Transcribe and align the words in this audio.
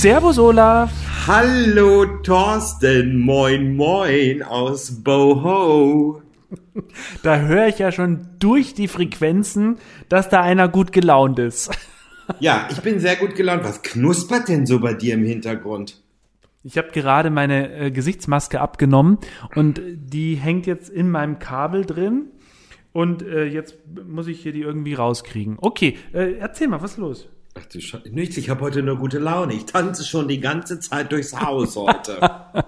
Servus 0.00 0.38
Olaf. 0.38 0.90
Hallo 1.26 2.06
Thorsten, 2.22 3.18
moin 3.18 3.76
moin 3.76 4.42
aus 4.42 5.04
Boho. 5.04 6.22
Da 7.22 7.40
höre 7.40 7.66
ich 7.66 7.78
ja 7.78 7.92
schon 7.92 8.26
durch 8.38 8.72
die 8.72 8.88
Frequenzen, 8.88 9.76
dass 10.08 10.30
da 10.30 10.40
einer 10.40 10.70
gut 10.70 10.92
gelaunt 10.92 11.38
ist. 11.38 11.70
Ja, 12.38 12.66
ich 12.70 12.80
bin 12.80 12.98
sehr 12.98 13.16
gut 13.16 13.34
gelaunt. 13.34 13.62
Was 13.64 13.82
knuspert 13.82 14.48
denn 14.48 14.64
so 14.64 14.80
bei 14.80 14.94
dir 14.94 15.14
im 15.14 15.24
Hintergrund? 15.24 16.00
Ich 16.62 16.78
habe 16.78 16.92
gerade 16.92 17.28
meine 17.28 17.70
äh, 17.70 17.90
Gesichtsmaske 17.90 18.58
abgenommen 18.58 19.18
und 19.54 19.82
die 19.84 20.36
hängt 20.36 20.66
jetzt 20.66 20.88
in 20.88 21.10
meinem 21.10 21.40
Kabel 21.40 21.84
drin. 21.84 22.30
Und 22.92 23.22
äh, 23.22 23.44
jetzt 23.44 23.74
muss 24.08 24.28
ich 24.28 24.40
hier 24.40 24.52
die 24.52 24.62
irgendwie 24.62 24.94
rauskriegen. 24.94 25.58
Okay, 25.60 25.98
äh, 26.14 26.36
erzähl 26.38 26.68
mal, 26.68 26.80
was 26.80 26.92
ist 26.92 26.98
los? 26.98 27.28
Ach 27.58 27.64
du 27.66 27.80
Scheiße. 27.80 28.08
Nichts, 28.10 28.36
ich 28.36 28.48
habe 28.48 28.60
heute 28.60 28.82
nur 28.82 28.96
gute 28.96 29.18
Laune. 29.18 29.54
Ich 29.54 29.66
tanze 29.66 30.04
schon 30.04 30.28
die 30.28 30.40
ganze 30.40 30.78
Zeit 30.80 31.10
durchs 31.12 31.38
Haus 31.40 31.76
heute. 31.76 32.20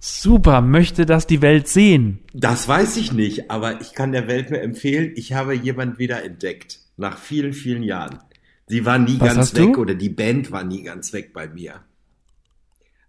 Super, 0.00 0.60
möchte 0.60 1.06
das 1.06 1.26
die 1.26 1.40
Welt 1.40 1.68
sehen. 1.68 2.18
Das 2.32 2.68
weiß 2.68 2.96
ich 2.96 3.12
nicht, 3.12 3.50
aber 3.50 3.80
ich 3.80 3.92
kann 3.94 4.12
der 4.12 4.26
Welt 4.28 4.50
nur 4.50 4.60
empfehlen, 4.60 5.12
ich 5.16 5.32
habe 5.32 5.54
jemand 5.54 5.98
wieder 5.98 6.22
entdeckt. 6.24 6.80
Nach 6.96 7.16
vielen, 7.18 7.52
vielen 7.52 7.82
Jahren. 7.82 8.18
Sie 8.66 8.84
war 8.86 8.98
nie 8.98 9.18
Was 9.20 9.34
ganz 9.34 9.54
weg 9.54 9.74
du? 9.74 9.80
oder 9.80 9.94
die 9.94 10.08
Band 10.10 10.50
war 10.52 10.64
nie 10.64 10.82
ganz 10.82 11.12
weg 11.12 11.32
bei 11.32 11.48
mir. 11.48 11.80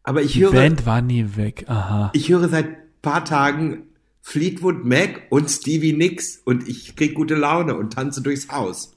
Aber 0.03 0.21
ich 0.21 0.33
Die 0.33 0.41
höre, 0.43 0.51
Band 0.51 0.85
war 0.85 1.01
nie 1.01 1.35
weg. 1.35 1.65
Aha. 1.67 2.11
ich 2.13 2.29
höre 2.29 2.47
seit 2.49 3.01
paar 3.01 3.25
Tagen 3.25 3.83
Fleetwood 4.21 4.85
Mac 4.85 5.23
und 5.29 5.49
Stevie 5.49 5.93
Nicks 5.93 6.41
und 6.45 6.67
ich 6.67 6.95
krieg 6.95 7.13
gute 7.15 7.35
Laune 7.35 7.75
und 7.75 7.93
tanze 7.93 8.21
durchs 8.21 8.49
Haus. 8.49 8.93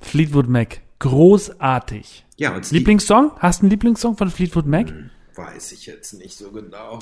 Fleetwood 0.00 0.48
Mac. 0.48 0.80
Großartig. 1.02 2.24
Ja, 2.36 2.54
und 2.54 2.70
Lieblingssong? 2.70 3.32
Hast 3.40 3.60
du 3.60 3.64
einen 3.64 3.70
Lieblingssong 3.70 4.16
von 4.16 4.30
Fleetwood 4.30 4.66
Mac? 4.66 4.92
weiß 5.34 5.72
ich 5.72 5.86
jetzt 5.86 6.12
nicht 6.12 6.36
so 6.36 6.52
genau. 6.52 6.98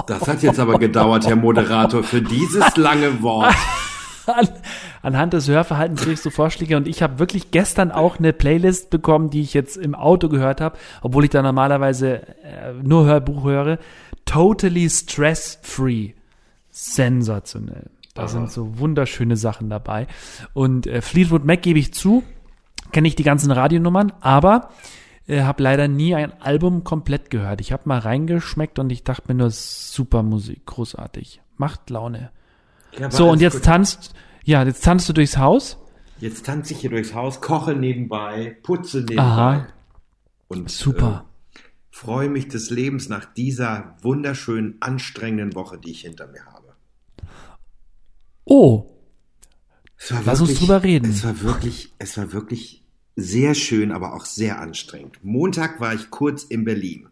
Das 0.06 0.28
hat 0.28 0.42
jetzt 0.42 0.60
aber 0.60 0.78
gedauert, 0.78 1.26
Herr 1.26 1.36
Moderator, 1.36 2.02
für 2.02 2.22
dieses 2.22 2.76
lange 2.76 3.22
Wort. 3.22 3.54
an, 4.26 4.48
anhand 5.02 5.32
des 5.32 5.48
Hörverhaltens 5.48 6.02
kriegst 6.02 6.24
du 6.24 6.30
Vorschläge 6.30 6.76
und 6.76 6.88
ich 6.88 7.02
habe 7.02 7.18
wirklich 7.18 7.50
gestern 7.50 7.90
auch 7.90 8.18
eine 8.18 8.32
Playlist 8.32 8.90
bekommen, 8.90 9.30
die 9.30 9.40
ich 9.40 9.54
jetzt 9.54 9.76
im 9.76 9.94
Auto 9.94 10.28
gehört 10.28 10.60
habe, 10.60 10.78
obwohl 11.00 11.24
ich 11.24 11.30
da 11.30 11.42
normalerweise 11.42 12.26
äh, 12.42 12.72
nur 12.82 13.06
Hörbuch 13.06 13.44
höre. 13.44 13.78
Totally 14.24 14.88
stress 14.88 15.58
free. 15.62 16.12
Sensationell. 16.70 17.90
Da 18.14 18.28
sind 18.28 18.50
so 18.50 18.78
wunderschöne 18.78 19.36
Sachen 19.36 19.70
dabei. 19.70 20.06
Und 20.52 20.86
äh, 20.86 21.00
Fleetwood 21.00 21.44
Mac 21.44 21.62
gebe 21.62 21.78
ich 21.78 21.94
zu, 21.94 22.22
kenne 22.92 23.08
ich 23.08 23.16
die 23.16 23.22
ganzen 23.22 23.50
Radionummern, 23.50 24.12
aber 24.20 24.68
äh, 25.26 25.42
habe 25.42 25.62
leider 25.62 25.88
nie 25.88 26.14
ein 26.14 26.40
Album 26.40 26.84
komplett 26.84 27.30
gehört. 27.30 27.60
Ich 27.60 27.72
habe 27.72 27.84
mal 27.86 27.98
reingeschmeckt 27.98 28.78
und 28.78 28.90
ich 28.90 29.04
dachte 29.04 29.24
mir 29.28 29.34
nur 29.34 29.50
super 29.50 30.22
Musik, 30.22 30.66
großartig, 30.66 31.40
macht 31.56 31.88
Laune. 31.88 32.30
Ja, 32.98 33.10
So, 33.10 33.30
und 33.30 33.40
jetzt 33.40 33.54
gut. 33.54 33.64
tanzt, 33.64 34.14
ja, 34.44 34.62
jetzt 34.64 34.84
tanzt 34.84 35.08
du 35.08 35.12
durchs 35.12 35.36
Haus. 35.36 35.78
Jetzt 36.20 36.46
tanze 36.46 36.74
ich 36.74 36.80
hier 36.80 36.90
durchs 36.90 37.14
Haus, 37.14 37.40
koche 37.40 37.74
nebenbei, 37.74 38.56
putze 38.62 38.98
nebenbei. 38.98 39.22
Aha. 39.22 39.66
Und 40.48 40.70
Super. 40.70 41.26
Äh, 41.54 41.58
freue 41.90 42.28
mich 42.28 42.48
des 42.48 42.70
Lebens 42.70 43.08
nach 43.08 43.24
dieser 43.24 43.96
wunderschönen, 44.02 44.76
anstrengenden 44.80 45.54
Woche, 45.54 45.78
die 45.78 45.90
ich 45.90 46.02
hinter 46.02 46.26
mir 46.28 46.44
habe. 46.46 46.74
Oh, 48.44 48.92
war 50.10 50.22
Lass 50.24 50.40
uns 50.40 50.54
drüber 50.58 50.82
reden. 50.82 51.10
Es 51.10 51.24
war 51.24 51.40
wirklich, 51.42 51.92
es 51.98 52.16
war 52.18 52.32
wirklich 52.32 52.84
sehr 53.14 53.54
schön, 53.54 53.92
aber 53.92 54.14
auch 54.14 54.24
sehr 54.24 54.60
anstrengend. 54.60 55.18
Montag 55.22 55.80
war 55.80 55.94
ich 55.94 56.10
kurz 56.10 56.42
in 56.44 56.64
Berlin. 56.64 57.08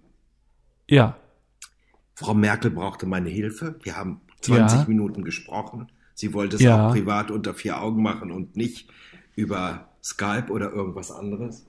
ja. 0.88 1.16
Frau 2.14 2.34
Merkel 2.34 2.70
brauchte 2.70 3.06
meine 3.06 3.30
Hilfe. 3.30 3.76
Wir 3.82 3.96
haben 3.96 4.20
20 4.42 4.80
Ja. 4.80 4.84
Minuten 4.88 5.24
gesprochen. 5.24 5.88
Sie 6.14 6.34
wollte 6.34 6.56
es 6.56 6.62
Ja. 6.62 6.88
auch 6.88 6.92
privat 6.92 7.30
unter 7.30 7.54
vier 7.54 7.80
Augen 7.80 8.02
machen 8.02 8.30
und 8.30 8.56
nicht 8.56 8.88
über 9.36 9.88
Skype 10.02 10.46
oder 10.50 10.72
irgendwas 10.72 11.10
anderes. 11.10 11.66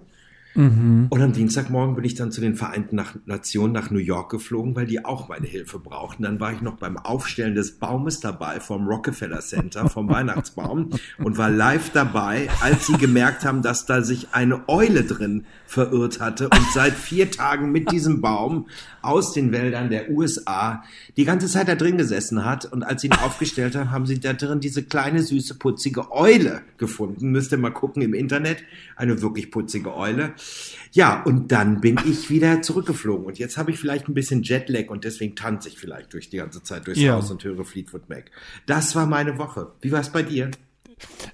Mhm. 0.53 1.07
Und 1.09 1.21
am 1.21 1.31
Dienstagmorgen 1.31 1.95
bin 1.95 2.03
ich 2.03 2.15
dann 2.15 2.31
zu 2.31 2.41
den 2.41 2.55
Vereinten 2.55 3.01
Nationen 3.25 3.73
nach 3.73 3.89
New 3.89 3.99
York 3.99 4.31
geflogen, 4.31 4.75
weil 4.75 4.85
die 4.85 5.05
auch 5.05 5.29
meine 5.29 5.47
Hilfe 5.47 5.79
brauchten. 5.79 6.23
Dann 6.23 6.39
war 6.39 6.51
ich 6.51 6.61
noch 6.61 6.75
beim 6.75 6.97
Aufstellen 6.97 7.55
des 7.55 7.79
Baumes 7.79 8.19
dabei 8.19 8.59
vom 8.59 8.87
Rockefeller 8.87 9.41
Center, 9.41 9.89
vom 9.89 10.09
Weihnachtsbaum 10.11 10.89
und 11.19 11.37
war 11.37 11.49
live 11.49 11.91
dabei, 11.91 12.49
als 12.61 12.87
sie 12.87 12.97
gemerkt 12.97 13.45
haben, 13.45 13.61
dass 13.61 13.85
da 13.85 14.01
sich 14.01 14.29
eine 14.33 14.67
Eule 14.67 15.03
drin 15.03 15.45
verirrt 15.65 16.19
hatte 16.19 16.49
und 16.49 16.67
seit 16.73 16.93
vier 16.93 17.31
Tagen 17.31 17.71
mit 17.71 17.91
diesem 17.91 18.19
Baum 18.19 18.67
aus 19.01 19.31
den 19.31 19.53
Wäldern 19.53 19.89
der 19.89 20.09
USA 20.09 20.83
die 21.15 21.23
ganze 21.23 21.47
Zeit 21.47 21.69
da 21.69 21.75
drin 21.75 21.97
gesessen 21.97 22.43
hat. 22.43 22.65
Und 22.65 22.83
als 22.83 23.01
sie 23.01 23.07
ihn 23.07 23.13
aufgestellt 23.13 23.75
haben, 23.75 23.91
haben 23.91 24.05
sie 24.05 24.19
da 24.19 24.33
drin 24.33 24.59
diese 24.59 24.83
kleine, 24.83 25.23
süße, 25.23 25.55
putzige 25.55 26.11
Eule 26.11 26.61
gefunden. 26.77 27.31
Müsst 27.31 27.53
ihr 27.53 27.57
mal 27.57 27.71
gucken 27.71 28.01
im 28.01 28.13
Internet. 28.13 28.63
Eine 28.97 29.21
wirklich 29.21 29.49
putzige 29.49 29.95
Eule. 29.95 30.33
Ja, 30.93 31.23
und 31.23 31.51
dann 31.51 31.79
bin 31.79 31.97
ich 32.05 32.29
wieder 32.29 32.61
zurückgeflogen. 32.61 33.25
Und 33.25 33.39
jetzt 33.39 33.57
habe 33.57 33.71
ich 33.71 33.79
vielleicht 33.79 34.09
ein 34.09 34.13
bisschen 34.13 34.43
Jetlag 34.43 34.89
und 34.89 35.03
deswegen 35.05 35.35
tanze 35.35 35.69
ich 35.69 35.77
vielleicht 35.77 36.13
durch 36.13 36.29
die 36.29 36.37
ganze 36.37 36.63
Zeit 36.63 36.85
durchs 36.87 36.99
Ja. 36.99 37.13
Haus 37.15 37.31
und 37.31 37.43
höre 37.43 37.63
Fleetwood 37.63 38.09
Mac. 38.09 38.29
Das 38.65 38.95
war 38.95 39.05
meine 39.05 39.37
Woche. 39.37 39.71
Wie 39.81 39.91
war 39.91 40.01
es 40.01 40.09
bei 40.09 40.21
dir? 40.23 40.51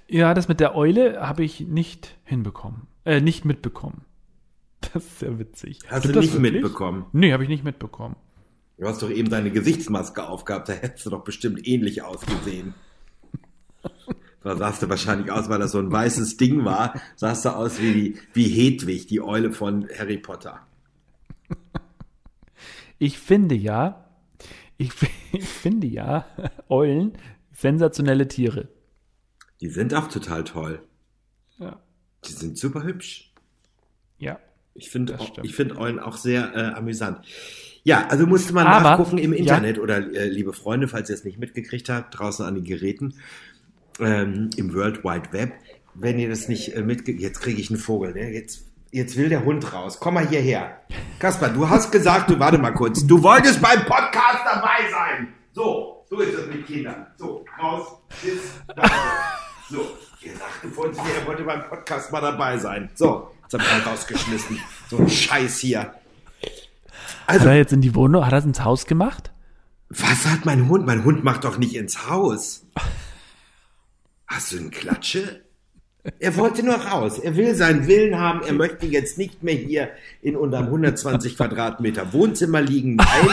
Ja, 0.07 0.33
das 0.33 0.48
mit 0.48 0.59
der 0.59 0.75
Eule 0.75 1.19
habe 1.21 1.44
ich 1.44 1.62
nicht 1.62 2.15
hinbekommen. 2.24 2.83
Äh, 3.06 3.21
nicht 3.21 3.45
mitbekommen. 3.45 4.01
Das 4.94 5.04
ist 5.04 5.19
sehr 5.19 5.39
witzig. 5.39 5.80
Hast 5.88 6.04
Stimmt 6.04 6.15
du 6.15 6.19
das 6.19 6.25
nicht 6.25 6.33
wirklich? 6.36 6.54
mitbekommen? 6.62 7.06
Nee, 7.12 7.33
habe 7.33 7.42
ich 7.44 7.50
nicht 7.50 7.63
mitbekommen. 7.63 8.15
Du 8.77 8.88
hast 8.88 9.01
doch 9.01 9.09
eben 9.09 9.27
deine 9.27 9.50
Gesichtsmaske 9.50 10.24
aufgehabt, 10.27 10.69
da 10.69 10.74
hättest 10.74 11.07
du 11.07 11.09
doch 11.09 11.24
bestimmt 11.24 11.68
ähnlich 11.68 12.04
ausgesehen. 12.04 12.75
Da 14.48 14.56
sahst 14.56 14.82
du 14.82 14.88
wahrscheinlich 14.88 15.30
aus, 15.30 15.50
weil 15.50 15.60
das 15.60 15.74
so 15.74 15.80
ein 15.80 15.92
weißes 15.92 16.38
Ding 16.38 16.64
war, 16.64 16.94
sahst 17.18 17.44
du 17.44 17.50
aus 17.50 17.82
wie, 17.82 17.92
die, 17.92 18.18
wie 18.32 18.48
Hedwig, 18.48 19.06
die 19.06 19.20
Eule 19.20 19.52
von 19.52 19.90
Harry 20.00 20.18
Potter. 20.18 20.66
Ich 22.98 23.20
finde 23.20 23.56
ja, 23.56 24.06
ich, 24.78 24.92
ich 25.34 25.44
finde 25.44 25.88
ja, 25.88 26.26
Eulen, 26.70 27.18
sensationelle 27.52 28.30
Tiere. 28.30 28.70
Die 29.60 29.68
sind 29.68 29.94
auch 29.94 30.08
total 30.08 30.46
toll. 30.46 30.82
Ja. 31.58 31.82
Die 32.24 32.32
sind 32.32 32.58
super 32.58 32.84
hübsch. 32.84 33.34
Ja. 34.18 34.40
Ich 34.76 34.90
finde 34.90 35.20
finde 35.52 35.78
Eulen 35.78 36.00
auch 36.00 36.16
sehr 36.16 36.56
äh, 36.56 36.74
amüsant. 36.74 37.20
Ja, 37.84 38.08
also 38.08 38.26
musste 38.26 38.54
man 38.54 38.66
Aber- 38.66 38.92
nachgucken 38.92 39.18
im 39.18 39.34
ja. 39.34 39.40
Internet 39.40 39.78
oder 39.78 39.98
äh, 39.98 40.30
liebe 40.30 40.54
Freunde, 40.54 40.88
falls 40.88 41.10
ihr 41.10 41.16
es 41.16 41.26
nicht 41.26 41.38
mitgekriegt 41.38 41.90
habt, 41.90 42.18
draußen 42.18 42.46
an 42.46 42.56
den 42.56 42.64
Geräten 42.64 43.16
ähm, 44.00 44.50
im 44.56 44.74
World 44.74 45.04
Wide 45.04 45.32
Web. 45.32 45.54
Wenn 45.94 46.20
ihr 46.20 46.30
das 46.30 46.48
nicht 46.48 46.76
äh, 46.76 46.82
mitge... 46.82 47.12
Jetzt 47.12 47.42
kriege 47.42 47.60
ich 47.60 47.70
einen 47.70 47.80
Vogel, 47.80 48.14
ne? 48.14 48.30
Jetzt, 48.32 48.66
jetzt 48.92 49.18
will 49.18 49.30
der 49.30 49.44
Hund 49.44 49.74
raus. 49.74 50.00
Komm 50.00 50.16
mal 50.16 50.28
hierher. 50.28 50.82
Kaspar, 51.20 51.50
du 51.50 51.68
hast 51.68 51.92
gesagt, 51.92 52.30
du 52.30 52.40
warte 52.40 52.58
mal 52.58 52.72
kurz. 52.72 53.06
Du 53.06 53.22
wolltest 53.24 53.62
beim 53.62 53.80
Podcast 53.86 54.40
dabei 54.46 54.90
sein. 54.92 55.34
So, 55.54 56.06
so 56.10 56.20
ist 56.20 56.38
das 56.38 56.48
mit 56.48 56.68
Kindern. 56.68 57.08
So, 57.18 57.44
raus, 57.62 57.88
sitz, 58.22 58.42
da. 58.76 58.84
So, 59.70 59.80
ihr 60.22 60.34
sagte 60.38 60.70
vorhin 60.70 60.94
zu 60.94 61.02
mir, 61.02 61.16
er 61.20 61.28
wollte 61.28 61.44
beim 61.44 61.68
Podcast 61.68 62.12
mal 62.12 62.22
dabei 62.22 62.58
sein. 62.58 62.90
So, 62.94 63.32
jetzt 63.44 63.54
hab 63.54 63.62
ich 63.62 63.68
ihn 63.68 63.90
rausgeschmissen. 63.90 64.60
So 64.90 64.98
ein 64.98 65.10
Scheiß 65.10 65.58
hier. 65.58 65.94
Hat 67.28 67.44
er 67.44 67.56
jetzt 67.56 67.74
in 67.74 67.82
die 67.82 67.96
Wohnung, 67.96 68.26
hat 68.26 68.34
er 68.34 68.40
es 68.40 68.46
ins 68.46 68.64
Haus 68.64 68.86
gemacht? 68.86 69.32
Was 69.90 70.26
hat 70.28 70.46
mein 70.46 70.70
Hund? 70.70 70.86
Mein 70.86 71.04
Hund 71.04 71.24
macht 71.24 71.44
doch 71.44 71.58
nicht 71.58 71.76
ins 71.76 72.08
Haus. 72.10 72.67
Hast 74.28 74.52
du 74.52 74.58
einen 74.58 74.72
Klatsche? 74.72 75.42
Er 76.20 76.38
wollte 76.38 76.64
nur 76.64 76.76
raus. 76.76 77.20
Er 77.20 77.36
will 77.36 77.54
seinen 77.56 77.88
Willen 77.88 78.18
haben. 78.18 78.42
Er 78.46 78.54
möchte 78.54 78.86
jetzt 78.86 79.18
nicht 79.18 79.44
mehr 79.44 79.56
hier 79.56 79.90
in 80.22 80.36
unserem 80.38 80.66
120 80.66 81.36
Quadratmeter 81.38 82.14
Wohnzimmer 82.14 82.62
liegen. 82.62 82.96
Nein, 82.96 83.30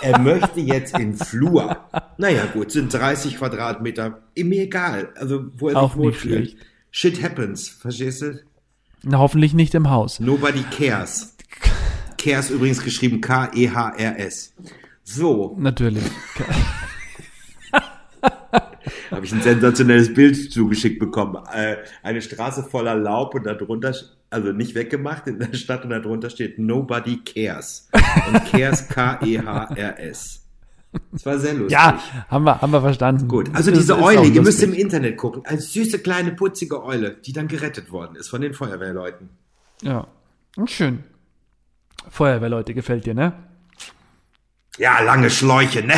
er 0.00 0.18
möchte 0.18 0.60
jetzt 0.60 0.98
in 0.98 1.16
Flur. 1.16 1.76
Naja, 2.16 2.46
gut, 2.46 2.70
sind 2.70 2.92
30 2.92 3.36
Quadratmeter. 3.36 4.22
Mir 4.36 4.62
egal. 4.62 5.10
Also, 5.16 5.46
wo 5.56 5.68
er 5.68 5.76
Auch 5.76 5.92
sich 5.92 5.98
wohlfühlt. 5.98 6.56
Shit 6.90 7.22
happens. 7.22 7.68
Verstehst 7.68 8.22
du? 8.22 8.40
Na, 9.02 9.18
hoffentlich 9.18 9.52
nicht 9.52 9.74
im 9.74 9.90
Haus. 9.90 10.20
Nobody 10.20 10.62
cares. 10.62 11.36
Cares 12.16 12.48
übrigens 12.48 12.82
geschrieben 12.82 13.20
K-E-H-R-S. 13.20 14.54
So, 15.02 15.56
Natürlich. 15.58 16.04
habe 19.14 19.26
ich 19.26 19.32
ein 19.32 19.42
sensationelles 19.42 20.12
Bild 20.12 20.52
zugeschickt 20.52 20.98
bekommen. 20.98 21.42
Äh, 21.52 21.76
eine 22.02 22.20
Straße 22.20 22.64
voller 22.64 22.94
Laub 22.94 23.34
und 23.34 23.44
darunter, 23.44 23.94
also 24.30 24.52
nicht 24.52 24.74
weggemacht 24.74 25.26
in 25.26 25.38
der 25.38 25.52
Stadt 25.54 25.84
und 25.84 25.90
darunter 25.90 26.30
steht 26.30 26.58
Nobody 26.58 27.20
cares. 27.24 27.88
Und 28.28 28.44
cares 28.50 28.88
K-E-H-R-S. 28.88 30.40
Das 31.12 31.26
war 31.26 31.38
sehr 31.38 31.54
lustig. 31.54 31.72
Ja, 31.72 32.00
haben 32.28 32.44
wir, 32.44 32.60
haben 32.60 32.72
wir 32.72 32.80
verstanden. 32.80 33.28
Gut, 33.28 33.50
also 33.52 33.70
Das 33.70 33.80
diese 33.80 34.00
Eule, 34.00 34.26
ihr 34.26 34.42
müsst 34.42 34.62
im 34.62 34.72
Internet 34.72 35.16
gucken. 35.16 35.44
Eine 35.44 35.60
süße, 35.60 35.98
kleine, 35.98 36.32
putzige 36.32 36.84
Eule, 36.84 37.16
die 37.16 37.32
dann 37.32 37.48
gerettet 37.48 37.90
worden 37.90 38.16
ist 38.16 38.28
von 38.28 38.40
den 38.40 38.54
Feuerwehrleuten. 38.54 39.28
Ja. 39.82 40.06
Und 40.56 40.70
schön. 40.70 41.04
Feuerwehrleute, 42.10 42.74
gefällt 42.74 43.06
dir, 43.06 43.14
ne? 43.14 43.32
Ja, 44.78 45.02
lange 45.02 45.30
Schläuche, 45.30 45.82
ne? 45.82 45.94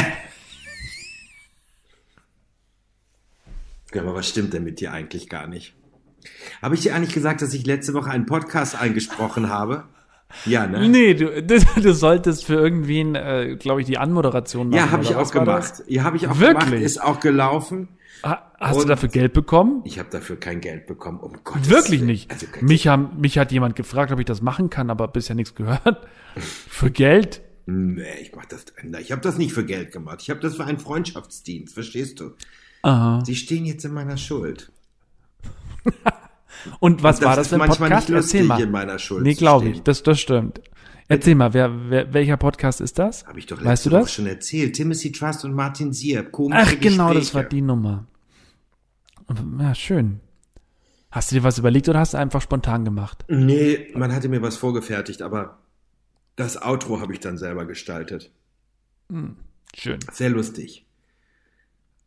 Ja, 3.97 4.03
aber 4.03 4.15
was 4.15 4.29
stimmt 4.29 4.53
denn 4.53 4.63
mit 4.63 4.79
dir 4.81 4.93
eigentlich 4.93 5.27
gar 5.31 5.47
nicht? 5.47 5.75
Habe 6.61 6.75
ich 6.75 6.83
dir 6.83 6.95
eigentlich 6.95 7.15
gesagt, 7.15 7.41
dass 7.41 7.55
ich 7.55 7.65
letzte 7.65 7.95
Woche 7.95 8.11
einen 8.11 8.27
Podcast 8.27 8.79
eingesprochen 8.79 9.49
habe? 9.49 9.85
Ja, 10.45 10.67
ne? 10.67 10.87
Nee, 10.87 11.15
du, 11.15 11.43
du, 11.43 11.59
du 11.81 11.95
solltest 11.95 12.45
für 12.45 12.57
irgendwen, 12.57 13.15
äh, 13.15 13.57
glaube 13.59 13.81
ich, 13.81 13.87
die 13.87 13.97
Anmoderation 13.97 14.69
machen. 14.69 14.79
Ja, 14.79 14.91
habe 14.91 15.03
ich 15.03 15.15
auch 15.15 15.31
gemacht. 15.31 15.83
Ja, 15.87 16.05
habe 16.05 16.19
ich 16.19 16.29
auch 16.29 16.39
Wirklich? 16.39 16.67
gemacht. 16.67 16.83
Ist 16.83 17.03
auch 17.03 17.21
gelaufen. 17.21 17.89
Ha, 18.23 18.53
hast 18.61 18.83
du 18.83 18.85
dafür 18.85 19.09
Geld 19.09 19.33
bekommen? 19.33 19.81
Ich 19.85 19.99
habe 19.99 20.11
dafür 20.11 20.39
kein 20.39 20.61
Geld 20.61 20.87
bekommen. 20.87 21.21
Um 21.21 21.43
Gottes 21.43 21.71
Wirklich 21.71 22.01
Willen. 22.01 22.07
nicht. 22.07 22.31
Also, 22.31 22.47
mich, 22.61 22.89
haben, 22.89 23.19
mich 23.19 23.39
hat 23.39 23.51
jemand 23.51 23.77
gefragt, 23.77 24.13
ob 24.13 24.19
ich 24.19 24.27
das 24.27 24.43
machen 24.43 24.69
kann, 24.69 24.91
aber 24.91 25.09
bisher 25.09 25.37
nichts 25.37 25.55
gehört. 25.55 26.07
Für 26.37 26.91
Geld? 26.91 27.41
nee, 27.65 28.05
ich 28.21 28.35
mach 28.37 28.45
das. 28.45 28.67
Ich 29.01 29.11
habe 29.11 29.23
das 29.23 29.39
nicht 29.39 29.55
für 29.55 29.65
Geld 29.65 29.91
gemacht. 29.91 30.19
Ich 30.21 30.29
habe 30.29 30.39
das 30.39 30.55
für 30.55 30.65
einen 30.65 30.79
Freundschaftsdienst. 30.79 31.75
Verstehst 31.75 32.21
du? 32.21 32.35
Aha. 32.83 33.23
Sie 33.25 33.35
stehen 33.37 33.65
jetzt 33.65 33.85
in 33.85 33.93
meiner 33.93 34.17
Schuld. 34.17 34.71
Und 36.81 37.03
was 37.03 37.21
Das 37.21 37.29
war 37.29 37.37
das 37.37 37.49
für 37.49 37.57
ein 37.57 37.59
manchmal 37.61 37.91
Podcast? 37.91 38.09
nicht 38.09 38.17
Erzähl 38.19 38.45
mal. 38.45 38.61
in 38.61 38.71
meiner 38.71 38.99
Schuld 38.99 39.23
Nee, 39.23 39.35
glaube 39.35 39.69
ich. 39.69 39.83
Das, 39.83 40.03
das 40.03 40.21
stimmt. 40.21 40.61
Erzähl 41.09 41.37
mal, 41.37 41.55
wer, 41.55 41.91
wer, 41.91 42.13
welcher 42.15 42.37
Podcast 42.37 42.81
ist 42.81 42.99
das? 42.99 43.25
Habe 43.27 43.39
ich 43.39 43.47
doch 43.47 43.59
Weißt 43.59 43.67
letzte 43.67 43.91
du 43.91 43.95
Woche 43.97 44.03
das? 44.05 44.13
schon 44.13 44.27
erzählt. 44.27 44.75
Timothy 44.75 45.13
Trust 45.13 45.45
und 45.45 45.55
Martin 45.55 45.93
Sieb. 45.93 46.33
Komische 46.33 46.61
Ach, 46.67 46.81
genau, 46.81 47.15
das 47.15 47.33
war 47.35 47.45
die 47.45 47.63
Nummer. 47.63 48.07
Ja, 49.61 49.75
schön. 49.75 50.21
Hast 51.13 51.31
du 51.31 51.37
dir 51.37 51.45
was 51.45 51.59
überlegt 51.59 51.89
oder 51.89 52.01
hast 52.01 52.15
du 52.15 52.19
einfach 52.19 52.43
spontan 52.43 52.85
gemacht? 52.85 53.25
Nee, 53.29 53.93
man 53.95 54.13
hatte 54.13 54.29
mir 54.29 54.43
was 54.43 54.57
vorgefertigt, 54.57 55.23
aber 55.23 55.59
das 56.35 56.61
Outro 56.61 57.01
habe 57.01 57.13
ich 57.13 57.21
dann 57.21 57.39
selber 57.39 57.65
gestaltet. 57.67 58.33
Schön. 59.75 59.99
Sehr 60.13 60.31
lustig. 60.31 60.86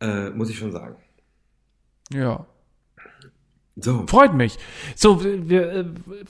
Äh, 0.00 0.30
muss 0.30 0.50
ich 0.50 0.58
schon 0.58 0.72
sagen. 0.72 0.96
Ja. 2.12 2.46
So. 3.76 4.06
Freut 4.06 4.34
mich. 4.34 4.58
So, 4.94 5.22
wir, 5.24 5.72
äh, 5.72 5.84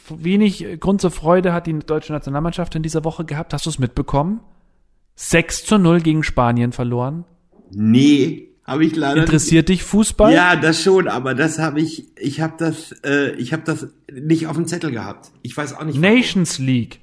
wenig 0.09 0.79
Grund 0.79 1.01
zur 1.01 1.11
Freude 1.11 1.53
hat 1.53 1.67
die 1.67 1.79
deutsche 1.79 2.13
Nationalmannschaft 2.13 2.75
in 2.75 2.83
dieser 2.83 3.05
Woche 3.05 3.25
gehabt. 3.25 3.53
Hast 3.53 3.67
du 3.67 3.71
es 3.71 3.79
mitbekommen? 3.79 4.41
6 5.17 5.65
zu 5.65 5.79
0 5.79 6.01
gegen 6.01 6.23
Spanien 6.23 6.73
verloren. 6.73 7.25
Nee, 7.71 8.51
habe 8.65 8.85
ich 8.85 8.95
leider 8.95 9.23
Interessiert 9.23 9.69
dich 9.69 9.83
Fußball? 9.83 10.33
Ja, 10.33 10.57
das 10.57 10.83
schon, 10.83 11.09
aber 11.09 11.35
das 11.35 11.59
habe 11.59 11.81
ich, 11.81 12.17
ich 12.17 12.41
habe 12.41 12.55
das, 12.59 12.93
äh, 13.05 13.33
ich 13.33 13.53
habe 13.53 13.63
das 13.65 13.89
nicht 14.13 14.47
auf 14.47 14.57
dem 14.57 14.67
Zettel 14.67 14.93
gehabt. 14.93 15.31
Ich 15.43 15.57
weiß 15.57 15.75
auch 15.75 15.85
nicht. 15.85 16.01
warum. 16.01 16.15
Nations 16.15 16.59
League. 16.59 17.01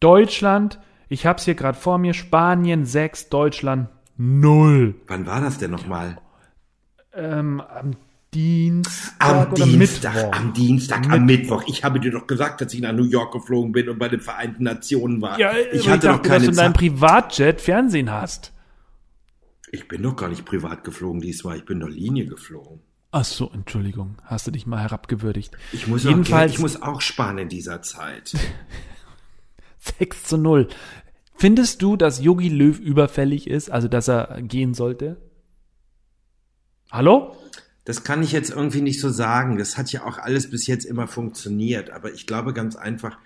Deutschland, 0.00 0.80
ich 1.08 1.24
hab's 1.24 1.44
hier 1.44 1.54
gerade 1.54 1.78
vor 1.78 1.98
mir, 1.98 2.14
Spanien 2.14 2.84
6, 2.84 3.28
Deutschland 3.28 3.88
0. 4.16 4.94
Wann 5.06 5.26
war 5.26 5.40
das 5.40 5.58
denn 5.58 5.70
nochmal? 5.70 6.18
Ähm, 7.14 7.60
am 7.60 7.96
Dienstag 8.34 9.14
Am 9.18 9.54
Dienstag, 9.54 10.14
Mittwoch. 10.14 10.32
am 10.32 10.52
Dienstag, 10.54 11.10
am 11.10 11.26
Mittwoch. 11.26 11.64
Ich 11.66 11.84
habe 11.84 12.00
dir 12.00 12.10
doch 12.10 12.26
gesagt, 12.26 12.62
dass 12.62 12.72
ich 12.72 12.80
nach 12.80 12.92
New 12.92 13.04
York 13.04 13.32
geflogen 13.32 13.72
bin 13.72 13.90
und 13.90 13.98
bei 13.98 14.08
den 14.08 14.20
Vereinten 14.20 14.64
Nationen 14.64 15.20
war. 15.20 15.38
Ja, 15.38 15.52
ich 15.72 15.86
hatte 15.88 16.06
dachte, 16.06 16.22
doch 16.22 16.22
keine 16.22 16.38
dass 16.38 16.44
du 16.46 16.50
in 16.52 16.56
deinem. 16.56 16.72
Privatjet 16.72 17.60
Fernsehen 17.60 18.10
hast. 18.10 18.52
Ich 19.70 19.86
bin 19.86 20.02
doch 20.02 20.16
gar 20.16 20.28
nicht 20.30 20.44
privat 20.46 20.82
geflogen 20.84 21.20
diesmal. 21.20 21.58
Ich 21.58 21.64
bin 21.66 21.80
doch 21.80 21.88
Linie 21.88 22.26
geflogen. 22.26 22.80
Ach 23.10 23.24
so, 23.24 23.50
Entschuldigung, 23.52 24.16
hast 24.24 24.46
du 24.46 24.50
dich 24.50 24.66
mal 24.66 24.80
herabgewürdigt. 24.80 25.54
Ich 25.72 25.86
muss, 25.86 26.04
Jedenfalls 26.04 26.52
auch, 26.52 26.54
ich 26.54 26.60
muss 26.60 26.80
auch 26.80 27.00
sparen 27.02 27.36
in 27.36 27.48
dieser 27.50 27.82
Zeit. 27.82 28.32
6 29.98 30.24
zu 30.24 30.38
0. 30.38 30.68
Findest 31.34 31.82
du, 31.82 31.96
dass 31.96 32.22
Yogi 32.22 32.48
Löw 32.48 32.78
überfällig 32.78 33.48
ist, 33.48 33.70
also 33.70 33.88
dass 33.88 34.08
er 34.08 34.40
gehen 34.42 34.74
sollte? 34.74 35.16
Hallo? 36.90 37.36
Das 37.84 38.04
kann 38.04 38.22
ich 38.22 38.32
jetzt 38.32 38.50
irgendwie 38.50 38.80
nicht 38.80 39.00
so 39.00 39.08
sagen. 39.08 39.58
Das 39.58 39.76
hat 39.76 39.90
ja 39.90 40.04
auch 40.04 40.18
alles 40.18 40.50
bis 40.50 40.66
jetzt 40.66 40.84
immer 40.84 41.08
funktioniert. 41.08 41.90
Aber 41.90 42.12
ich 42.12 42.26
glaube 42.26 42.52
ganz 42.52 42.76
einfach, 42.76 43.18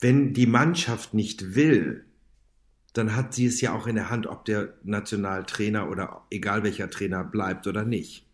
wenn 0.00 0.34
die 0.34 0.46
Mannschaft 0.46 1.14
nicht 1.14 1.54
will, 1.54 2.04
dann 2.92 3.16
hat 3.16 3.32
sie 3.32 3.46
es 3.46 3.60
ja 3.60 3.74
auch 3.74 3.86
in 3.86 3.94
der 3.94 4.10
Hand, 4.10 4.26
ob 4.26 4.44
der 4.44 4.74
Nationaltrainer 4.82 5.88
oder 5.88 6.22
egal 6.30 6.62
welcher 6.62 6.90
Trainer 6.90 7.24
bleibt 7.24 7.66
oder 7.66 7.84
nicht. 7.84 8.26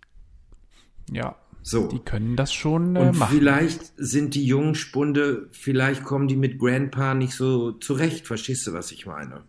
Ja, 1.12 1.36
So. 1.62 1.88
die 1.88 1.98
können 1.98 2.36
das 2.36 2.52
schon 2.52 2.96
äh, 2.96 3.00
Und 3.00 3.18
machen. 3.18 3.36
vielleicht 3.36 3.92
sind 3.96 4.34
die 4.34 4.44
jungen 4.46 4.74
Spunde, 4.74 5.48
vielleicht 5.52 6.04
kommen 6.04 6.26
die 6.28 6.36
mit 6.36 6.58
Grandpa 6.58 7.14
nicht 7.14 7.34
so 7.34 7.72
zurecht. 7.72 8.26
Verstehst 8.26 8.66
du, 8.66 8.72
was 8.72 8.92
ich 8.92 9.06
meine? 9.06 9.42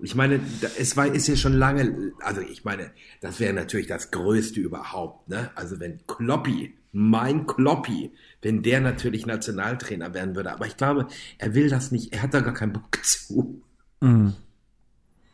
Ich 0.00 0.14
meine, 0.16 0.40
es 0.78 0.96
war, 0.96 1.06
ist 1.06 1.28
ja 1.28 1.36
schon 1.36 1.52
lange, 1.52 2.12
also 2.20 2.40
ich 2.40 2.64
meine, 2.64 2.90
das 3.20 3.38
wäre 3.38 3.52
natürlich 3.54 3.86
das 3.86 4.10
Größte 4.10 4.58
überhaupt, 4.60 5.28
ne? 5.28 5.50
Also 5.54 5.78
wenn 5.78 6.00
Kloppi, 6.06 6.74
mein 6.90 7.46
Kloppi, 7.46 8.12
wenn 8.42 8.62
der 8.62 8.80
natürlich 8.80 9.24
Nationaltrainer 9.24 10.12
werden 10.12 10.34
würde. 10.34 10.52
Aber 10.52 10.66
ich 10.66 10.76
glaube, 10.76 11.06
er 11.38 11.54
will 11.54 11.68
das 11.70 11.92
nicht, 11.92 12.12
er 12.12 12.22
hat 12.22 12.34
da 12.34 12.40
gar 12.40 12.54
keinen 12.54 12.72
Bock 12.72 12.98
zu. 13.04 13.62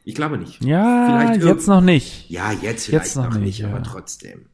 Ich 0.05 0.15
glaube 0.15 0.39
nicht. 0.39 0.63
Ja, 0.65 1.07
Vielleicht 1.07 1.43
jetzt 1.43 1.67
noch 1.67 1.81
nicht. 1.81 2.29
Ja, 2.31 2.53
jetzt 2.53 2.87
vielleicht 2.87 3.07
Jetzt 3.07 3.17
noch 3.17 3.25
noch, 3.31 3.35
nicht, 3.39 3.61
nicht, 3.61 3.65
aber 3.65 3.79
ja. 3.79 3.83
trotzdem. 3.83 4.47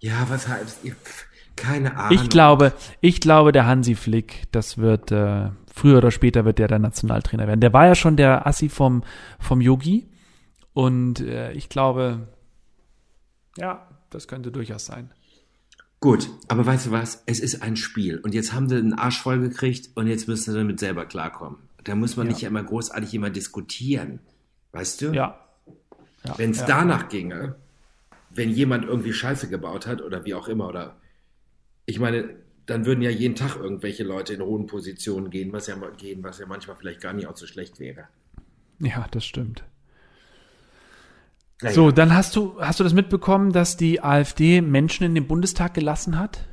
Ja, 0.00 0.26
was 0.28 0.48
heißt, 0.48 0.80
keine 1.56 1.96
Ahnung. 1.96 2.18
Ich 2.22 2.28
glaube, 2.30 2.72
ich 3.00 3.20
glaube, 3.20 3.52
der 3.52 3.66
Hansi 3.66 3.94
Flick, 3.94 4.44
das 4.52 4.78
wird 4.78 5.12
äh, 5.12 5.50
früher 5.72 5.98
oder 5.98 6.10
später 6.10 6.44
wird 6.44 6.58
der 6.58 6.68
der 6.68 6.78
Nationaltrainer 6.78 7.46
werden. 7.46 7.60
Der 7.60 7.72
war 7.72 7.86
ja 7.86 7.94
schon 7.94 8.16
der 8.16 8.46
Assi 8.46 8.68
vom 8.68 9.04
vom 9.38 9.60
Yogi 9.60 10.08
und 10.72 11.20
äh, 11.20 11.52
ich 11.52 11.68
glaube, 11.68 12.28
ja, 13.56 13.86
das 14.10 14.28
könnte 14.28 14.50
durchaus 14.50 14.86
sein. 14.86 15.10
Gut, 16.00 16.28
aber 16.48 16.66
weißt 16.66 16.86
du 16.86 16.90
was? 16.90 17.22
Es 17.26 17.40
ist 17.40 17.62
ein 17.62 17.76
Spiel. 17.76 18.18
Und 18.18 18.34
jetzt 18.34 18.52
haben 18.52 18.68
sie 18.68 18.76
einen 18.76 18.92
Arsch 18.92 19.22
voll 19.22 19.40
gekriegt 19.40 19.90
und 19.94 20.06
jetzt 20.06 20.28
müssen 20.28 20.52
sie 20.52 20.58
damit 20.58 20.78
selber 20.78 21.06
klarkommen. 21.06 21.58
Da 21.82 21.94
muss 21.94 22.16
man 22.16 22.26
Ja. 22.26 22.32
nicht 22.32 22.42
immer 22.42 22.62
großartig 22.62 23.14
immer 23.14 23.30
diskutieren. 23.30 24.20
Weißt 24.72 25.00
du? 25.00 25.12
Ja. 25.12 25.38
ja 26.24 26.34
Wenn 26.36 26.50
es 26.50 26.60
ja. 26.60 26.66
danach 26.66 27.08
ginge, 27.08 27.56
wenn 28.34 28.50
jemand 28.50 28.84
irgendwie 28.84 29.12
Scheiße 29.12 29.48
gebaut 29.48 29.86
hat 29.86 30.02
oder 30.02 30.24
wie 30.24 30.34
auch 30.34 30.48
immer, 30.48 30.68
oder 30.68 30.96
ich 31.86 31.98
meine, 31.98 32.36
dann 32.66 32.86
würden 32.86 33.02
ja 33.02 33.10
jeden 33.10 33.34
Tag 33.34 33.56
irgendwelche 33.56 34.04
Leute 34.04 34.34
in 34.34 34.42
hohen 34.42 34.66
Positionen 34.66 35.30
gehen, 35.30 35.52
was 35.52 35.66
ja, 35.66 35.76
gehen, 35.96 36.22
was 36.22 36.38
ja 36.38 36.46
manchmal 36.46 36.76
vielleicht 36.76 37.00
gar 37.00 37.12
nicht 37.12 37.26
auch 37.26 37.36
so 37.36 37.46
schlecht 37.46 37.78
wäre. 37.78 38.08
Ja, 38.80 39.06
das 39.10 39.24
stimmt. 39.24 39.64
Naja. 41.62 41.74
So, 41.74 41.90
dann 41.90 42.14
hast 42.14 42.36
du, 42.36 42.60
hast 42.60 42.80
du 42.80 42.84
das 42.84 42.94
mitbekommen, 42.94 43.52
dass 43.52 43.76
die 43.76 44.02
AfD 44.02 44.60
Menschen 44.60 45.04
in 45.04 45.14
den 45.14 45.26
Bundestag 45.26 45.74
gelassen 45.74 46.18
hat? 46.18 46.44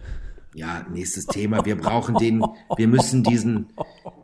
Ja, 0.53 0.85
nächstes 0.91 1.25
Thema. 1.25 1.65
Wir 1.65 1.77
brauchen 1.77 2.15
den, 2.15 2.43
wir 2.75 2.87
müssen 2.87 3.23
diesen, 3.23 3.73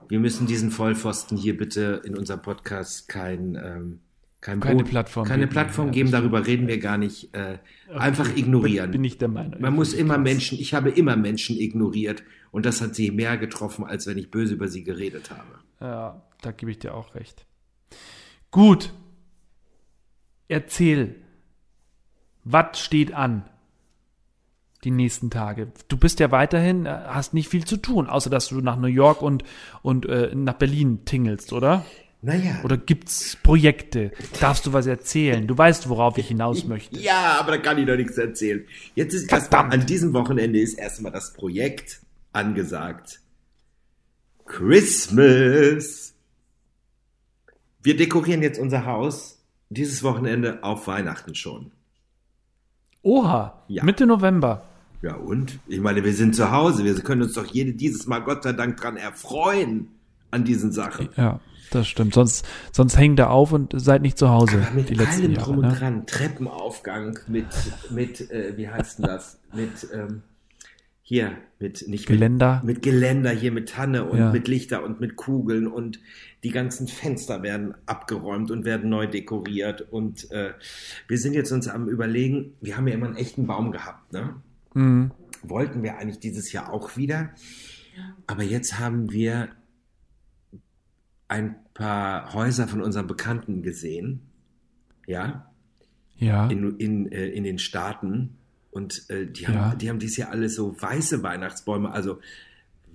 wir 0.09 0.19
müssen 0.19 0.45
diesen 0.45 0.71
Vollpfosten 0.71 1.37
hier 1.37 1.57
bitte 1.57 2.01
in 2.05 2.17
unserem 2.17 2.41
Podcast 2.41 3.07
kein, 3.07 3.55
ähm, 3.55 3.99
kein 4.41 4.59
Keine 4.59 4.83
Brot- 4.83 4.89
Plattform 4.91 5.27
keine 5.27 5.43
geben. 5.43 5.51
Plattform 5.51 5.91
geben, 5.91 6.11
darüber 6.11 6.45
reden 6.45 6.67
wir 6.67 6.77
gar 6.79 6.97
nicht. 6.97 7.33
Äh, 7.35 7.57
einfach 7.93 8.35
ignorieren. 8.35 8.91
Bin 8.91 9.03
ich 9.03 9.17
der 9.17 9.27
Meinung. 9.29 9.59
Man 9.59 9.73
muss 9.73 9.93
immer 9.93 10.17
Menschen, 10.17 10.59
ich 10.59 10.73
habe 10.73 10.89
immer 10.91 11.15
Menschen 11.15 11.57
ignoriert 11.59 12.23
und 12.51 12.65
das 12.65 12.81
hat 12.81 12.95
sie 12.95 13.11
mehr 13.11 13.37
getroffen, 13.37 13.83
als 13.85 14.05
wenn 14.07 14.17
ich 14.17 14.29
böse 14.31 14.53
über 14.53 14.67
sie 14.67 14.83
geredet 14.83 15.31
habe. 15.31 15.59
Ja, 15.81 16.21
da 16.41 16.51
gebe 16.51 16.71
ich 16.71 16.79
dir 16.79 16.93
auch 16.93 17.15
recht. 17.15 17.45
Gut. 18.51 18.93
Erzähl. 20.47 21.15
Was 22.43 22.79
steht 22.79 23.13
an? 23.13 23.43
Die 24.83 24.91
nächsten 24.91 25.29
Tage. 25.31 25.71
Du 25.89 25.97
bist 25.97 26.19
ja 26.19 26.31
weiterhin, 26.31 26.85
äh, 26.85 26.89
hast 27.07 27.33
nicht 27.33 27.49
viel 27.49 27.65
zu 27.65 27.77
tun, 27.77 28.07
außer 28.07 28.29
dass 28.29 28.47
du 28.49 28.61
nach 28.61 28.77
New 28.77 28.87
York 28.87 29.21
und, 29.21 29.43
und 29.81 30.05
äh, 30.05 30.33
nach 30.35 30.53
Berlin 30.53 31.03
tingelst, 31.03 31.51
oder? 31.51 31.83
Naja. 32.27 32.59
Oder 32.65 32.75
gibt's 32.75 33.37
Projekte? 33.41 34.11
Darfst 34.41 34.65
du 34.65 34.73
was 34.73 34.85
erzählen? 34.85 35.47
Du 35.47 35.57
weißt, 35.57 35.87
worauf 35.87 36.17
ich 36.17 36.27
hinaus 36.27 36.63
möchte. 36.67 36.99
Ja, 36.99 37.37
aber 37.39 37.51
da 37.53 37.57
kann 37.57 37.77
ich 37.77 37.85
doch 37.87 37.95
nichts 37.95 38.17
erzählen. 38.17 38.65
Jetzt 38.95 39.13
ist 39.13 39.31
erstmal, 39.31 39.71
an 39.71 39.85
diesem 39.85 40.11
Wochenende 40.11 40.59
ist 40.59 40.73
erstmal 40.77 41.13
das 41.13 41.31
Projekt 41.31 42.01
angesagt. 42.33 43.21
Christmas. 44.45 46.13
Wir 47.81 47.95
dekorieren 47.95 48.41
jetzt 48.41 48.59
unser 48.59 48.85
Haus 48.85 49.41
dieses 49.69 50.03
Wochenende 50.03 50.61
auf 50.65 50.85
Weihnachten 50.87 51.33
schon. 51.33 51.71
Oha, 53.03 53.63
Ja. 53.69 53.85
Mitte 53.85 54.05
November. 54.05 54.65
Ja, 55.01 55.15
und? 55.15 55.59
Ich 55.67 55.79
meine, 55.79 56.03
wir 56.03 56.13
sind 56.13 56.35
zu 56.35 56.51
Hause. 56.51 56.83
Wir 56.83 56.93
können 56.95 57.21
uns 57.21 57.33
doch 57.35 57.45
jede, 57.45 57.71
dieses 57.71 58.05
Mal 58.05 58.19
Gott 58.19 58.43
sei 58.43 58.51
Dank 58.51 58.75
dran 58.75 58.97
erfreuen 58.97 59.87
an 60.31 60.43
diesen 60.43 60.73
Sachen. 60.73 61.07
Ja, 61.15 61.39
das 61.71 61.87
stimmt. 61.87 62.13
Sonst, 62.13 62.45
sonst 62.71 62.97
hängt 62.97 63.19
er 63.19 63.29
auf 63.31 63.51
und 63.53 63.73
seid 63.79 64.01
nicht 64.01 64.17
zu 64.17 64.29
Hause 64.29 64.61
Aber 64.65 64.75
mit 64.75 64.89
die 64.89 64.93
letzten 64.95 65.21
allem 65.23 65.31
Jahre. 65.33 65.45
drum 65.45 65.57
und 65.59 65.65
Ne? 65.67 65.73
dran, 65.75 66.05
Treppenaufgang 66.07 67.19
mit, 67.27 67.45
mit, 67.89 68.31
äh, 68.31 68.55
wie 68.57 68.69
heißt 68.69 68.99
denn 68.99 69.05
das? 69.05 69.39
Mit, 69.53 69.87
ähm, 69.93 70.21
hier, 71.01 71.37
mit, 71.59 71.87
nicht 71.87 72.05
Geländer. 72.05 72.61
Mit, 72.65 72.75
mit 72.77 72.81
Geländer 72.83 73.29
hier, 73.31 73.51
mit 73.53 73.69
Tanne 73.69 74.03
und 74.05 74.17
Ja. 74.17 74.31
mit 74.31 74.47
Lichter 74.49 74.83
und 74.83 74.99
mit 74.99 75.15
Kugeln 75.15 75.65
und 75.67 75.99
die 76.43 76.49
ganzen 76.51 76.87
Fenster 76.87 77.43
werden 77.43 77.73
abgeräumt 77.85 78.51
und 78.51 78.65
werden 78.65 78.89
neu 78.89 79.07
dekoriert 79.07 79.81
und 79.91 80.29
äh, 80.31 80.51
wir 81.07 81.17
sind 81.17 81.33
jetzt 81.33 81.51
uns 81.51 81.67
am 81.69 81.87
überlegen, 81.87 82.53
wir 82.61 82.75
haben 82.77 82.87
ja 82.87 82.93
immer 82.93 83.07
einen 83.07 83.15
echten 83.15 83.47
Baum 83.47 83.71
gehabt, 83.71 84.11
ne? 84.11 84.35
Mhm. 84.73 85.11
Wollten 85.43 85.81
wir 85.81 85.97
eigentlich 85.97 86.19
dieses 86.19 86.51
Jahr 86.51 86.71
auch 86.73 86.97
wieder, 86.97 87.29
aber 88.27 88.43
jetzt 88.43 88.77
haben 88.79 89.11
wir 89.11 89.47
ein 91.27 91.55
paar 91.73 92.33
Häuser 92.33 92.67
von 92.67 92.81
unseren 92.81 93.07
Bekannten 93.07 93.61
gesehen, 93.63 94.21
ja, 95.05 95.51
Ja. 96.17 96.47
in, 96.47 96.77
in, 96.77 97.11
äh, 97.11 97.27
in 97.27 97.43
den 97.43 97.59
Staaten. 97.59 98.37
Und 98.71 99.09
äh, 99.09 99.25
die, 99.25 99.47
haben, 99.47 99.53
Ja. 99.55 99.75
die 99.75 99.89
haben 99.89 99.99
dieses 99.99 100.17
Jahr 100.17 100.31
alle 100.31 100.49
so 100.49 100.75
weiße 100.79 101.23
Weihnachtsbäume, 101.23 101.91
also 101.91 102.19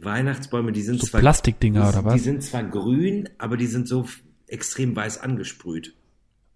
Weihnachtsbäume, 0.00 0.72
die 0.72 0.82
sind 0.82 1.00
So 1.00 1.06
zwar 1.06 1.20
Plastikdinger 1.20 1.82
die, 1.82 1.88
oder 1.88 2.04
was? 2.04 2.14
Die 2.14 2.20
sind 2.20 2.42
zwar 2.42 2.64
grün, 2.64 3.28
aber 3.38 3.56
die 3.56 3.66
sind 3.66 3.86
so 3.88 4.06
extrem 4.46 4.94
weiß 4.96 5.18
angesprüht. 5.20 5.94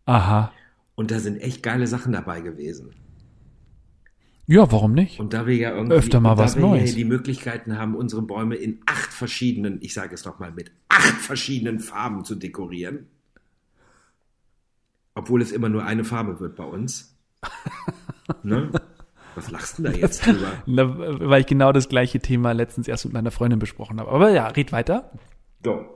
Aha. 0.05 0.53
Und 0.95 1.11
da 1.11 1.19
sind 1.21 1.39
echt 1.39 1.63
geile 1.63 1.87
Sachen 1.87 2.13
dabei 2.13 2.41
gewesen. 2.41 2.91
Ja, 4.49 4.71
warum 4.71 4.93
nicht? 4.93 5.19
Und 5.19 5.33
da 5.33 5.47
wir 5.47 5.57
ja 5.57 5.75
irgendwie 5.75 5.97
Öfter 5.97 6.21
mal 6.21 6.39
was 6.39 6.57
Neues. 6.57 6.95
die 6.95 7.05
Möglichkeiten 7.05 7.79
haben, 7.79 7.97
unsere 7.97 8.23
Bäume 8.23 8.55
in 8.55 8.81
acht 8.87 9.13
verschiedenen, 9.13 9.79
ich 9.81 9.93
sage 9.93 10.15
es 10.15 10.25
nochmal, 10.25 10.53
mit 10.53 10.71
acht 10.89 11.17
verschiedenen 11.21 11.81
Farben 11.81 12.25
zu 12.25 12.37
dekorieren. 12.37 13.07
Obwohl 15.15 15.43
es 15.43 15.51
immer 15.51 15.69
nur 15.69 15.85
eine 15.85 16.05
Farbe 16.05 16.39
wird 16.39 16.57
bei 16.57 16.65
uns. 16.65 17.17
ne? 18.45 18.71
Was 19.35 19.51
lachst 19.51 19.79
du 19.79 19.83
da 19.83 19.91
jetzt 19.91 20.25
drüber? 20.25 20.53
Na, 20.67 20.97
weil 20.97 21.41
ich 21.41 21.47
genau 21.47 21.73
das 21.73 21.89
gleiche 21.89 22.21
Thema 22.21 22.53
letztens 22.53 22.87
erst 22.87 23.05
mit 23.05 23.15
meiner 23.15 23.31
Freundin 23.33 23.59
besprochen 23.59 23.99
habe. 23.99 24.11
Aber 24.11 24.31
ja, 24.31 24.47
red 24.49 24.73
weiter. 24.73 25.11
So. 25.65 25.93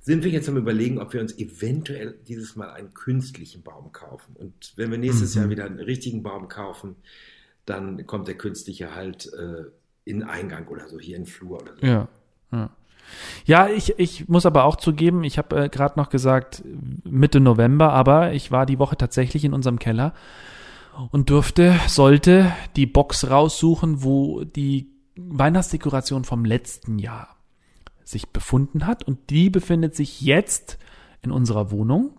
Sind 0.00 0.24
wir 0.24 0.32
jetzt 0.32 0.48
am 0.48 0.56
überlegen, 0.56 0.98
ob 0.98 1.12
wir 1.12 1.20
uns 1.20 1.38
eventuell 1.38 2.18
dieses 2.26 2.56
Mal 2.56 2.70
einen 2.70 2.92
künstlichen 2.92 3.62
Baum 3.62 3.92
kaufen. 3.92 4.34
Und 4.34 4.72
wenn 4.74 4.90
wir 4.90 4.98
nächstes 4.98 5.36
Jahr 5.36 5.48
wieder 5.48 5.64
einen 5.64 5.78
richtigen 5.78 6.24
Baum 6.24 6.48
kaufen, 6.48 6.96
dann 7.66 8.06
kommt 8.06 8.28
der 8.28 8.36
künstliche 8.36 8.94
halt 8.94 9.32
äh, 9.32 9.64
in 10.04 10.22
Eingang 10.22 10.66
oder 10.68 10.88
so, 10.88 10.98
hier 10.98 11.16
in 11.16 11.26
Flur 11.26 11.62
oder 11.62 11.76
so. 11.76 11.86
Ja. 11.86 12.08
Ja, 12.50 12.70
ja 13.44 13.68
ich, 13.68 13.98
ich 13.98 14.28
muss 14.28 14.46
aber 14.46 14.64
auch 14.64 14.76
zugeben, 14.76 15.24
ich 15.24 15.38
habe 15.38 15.64
äh, 15.64 15.68
gerade 15.68 15.98
noch 15.98 16.10
gesagt 16.10 16.62
Mitte 17.04 17.40
November, 17.40 17.92
aber 17.92 18.32
ich 18.32 18.50
war 18.50 18.66
die 18.66 18.78
Woche 18.78 18.96
tatsächlich 18.96 19.44
in 19.44 19.54
unserem 19.54 19.78
Keller 19.78 20.12
und 21.10 21.30
durfte, 21.30 21.74
sollte 21.88 22.52
die 22.76 22.86
Box 22.86 23.30
raussuchen, 23.30 24.02
wo 24.02 24.44
die 24.44 24.90
Weihnachtsdekoration 25.16 26.24
vom 26.24 26.44
letzten 26.44 26.98
Jahr 26.98 27.36
sich 28.04 28.28
befunden 28.28 28.86
hat. 28.86 29.04
Und 29.04 29.30
die 29.30 29.50
befindet 29.50 29.94
sich 29.94 30.20
jetzt 30.20 30.78
in 31.22 31.30
unserer 31.30 31.70
Wohnung. 31.70 32.18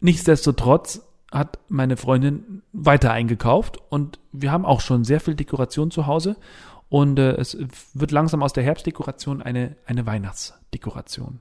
Nichtsdestotrotz 0.00 1.02
hat 1.30 1.58
meine 1.68 1.96
Freundin 1.96 2.62
weiter 2.72 3.12
eingekauft 3.12 3.78
und 3.88 4.18
wir 4.32 4.50
haben 4.52 4.64
auch 4.64 4.80
schon 4.80 5.04
sehr 5.04 5.20
viel 5.20 5.34
Dekoration 5.34 5.90
zu 5.90 6.06
Hause 6.06 6.36
und 6.88 7.18
äh, 7.18 7.32
es 7.36 7.56
wird 7.94 8.10
langsam 8.10 8.42
aus 8.42 8.52
der 8.52 8.64
Herbstdekoration 8.64 9.40
eine, 9.42 9.76
eine 9.86 10.06
Weihnachtsdekoration. 10.06 11.38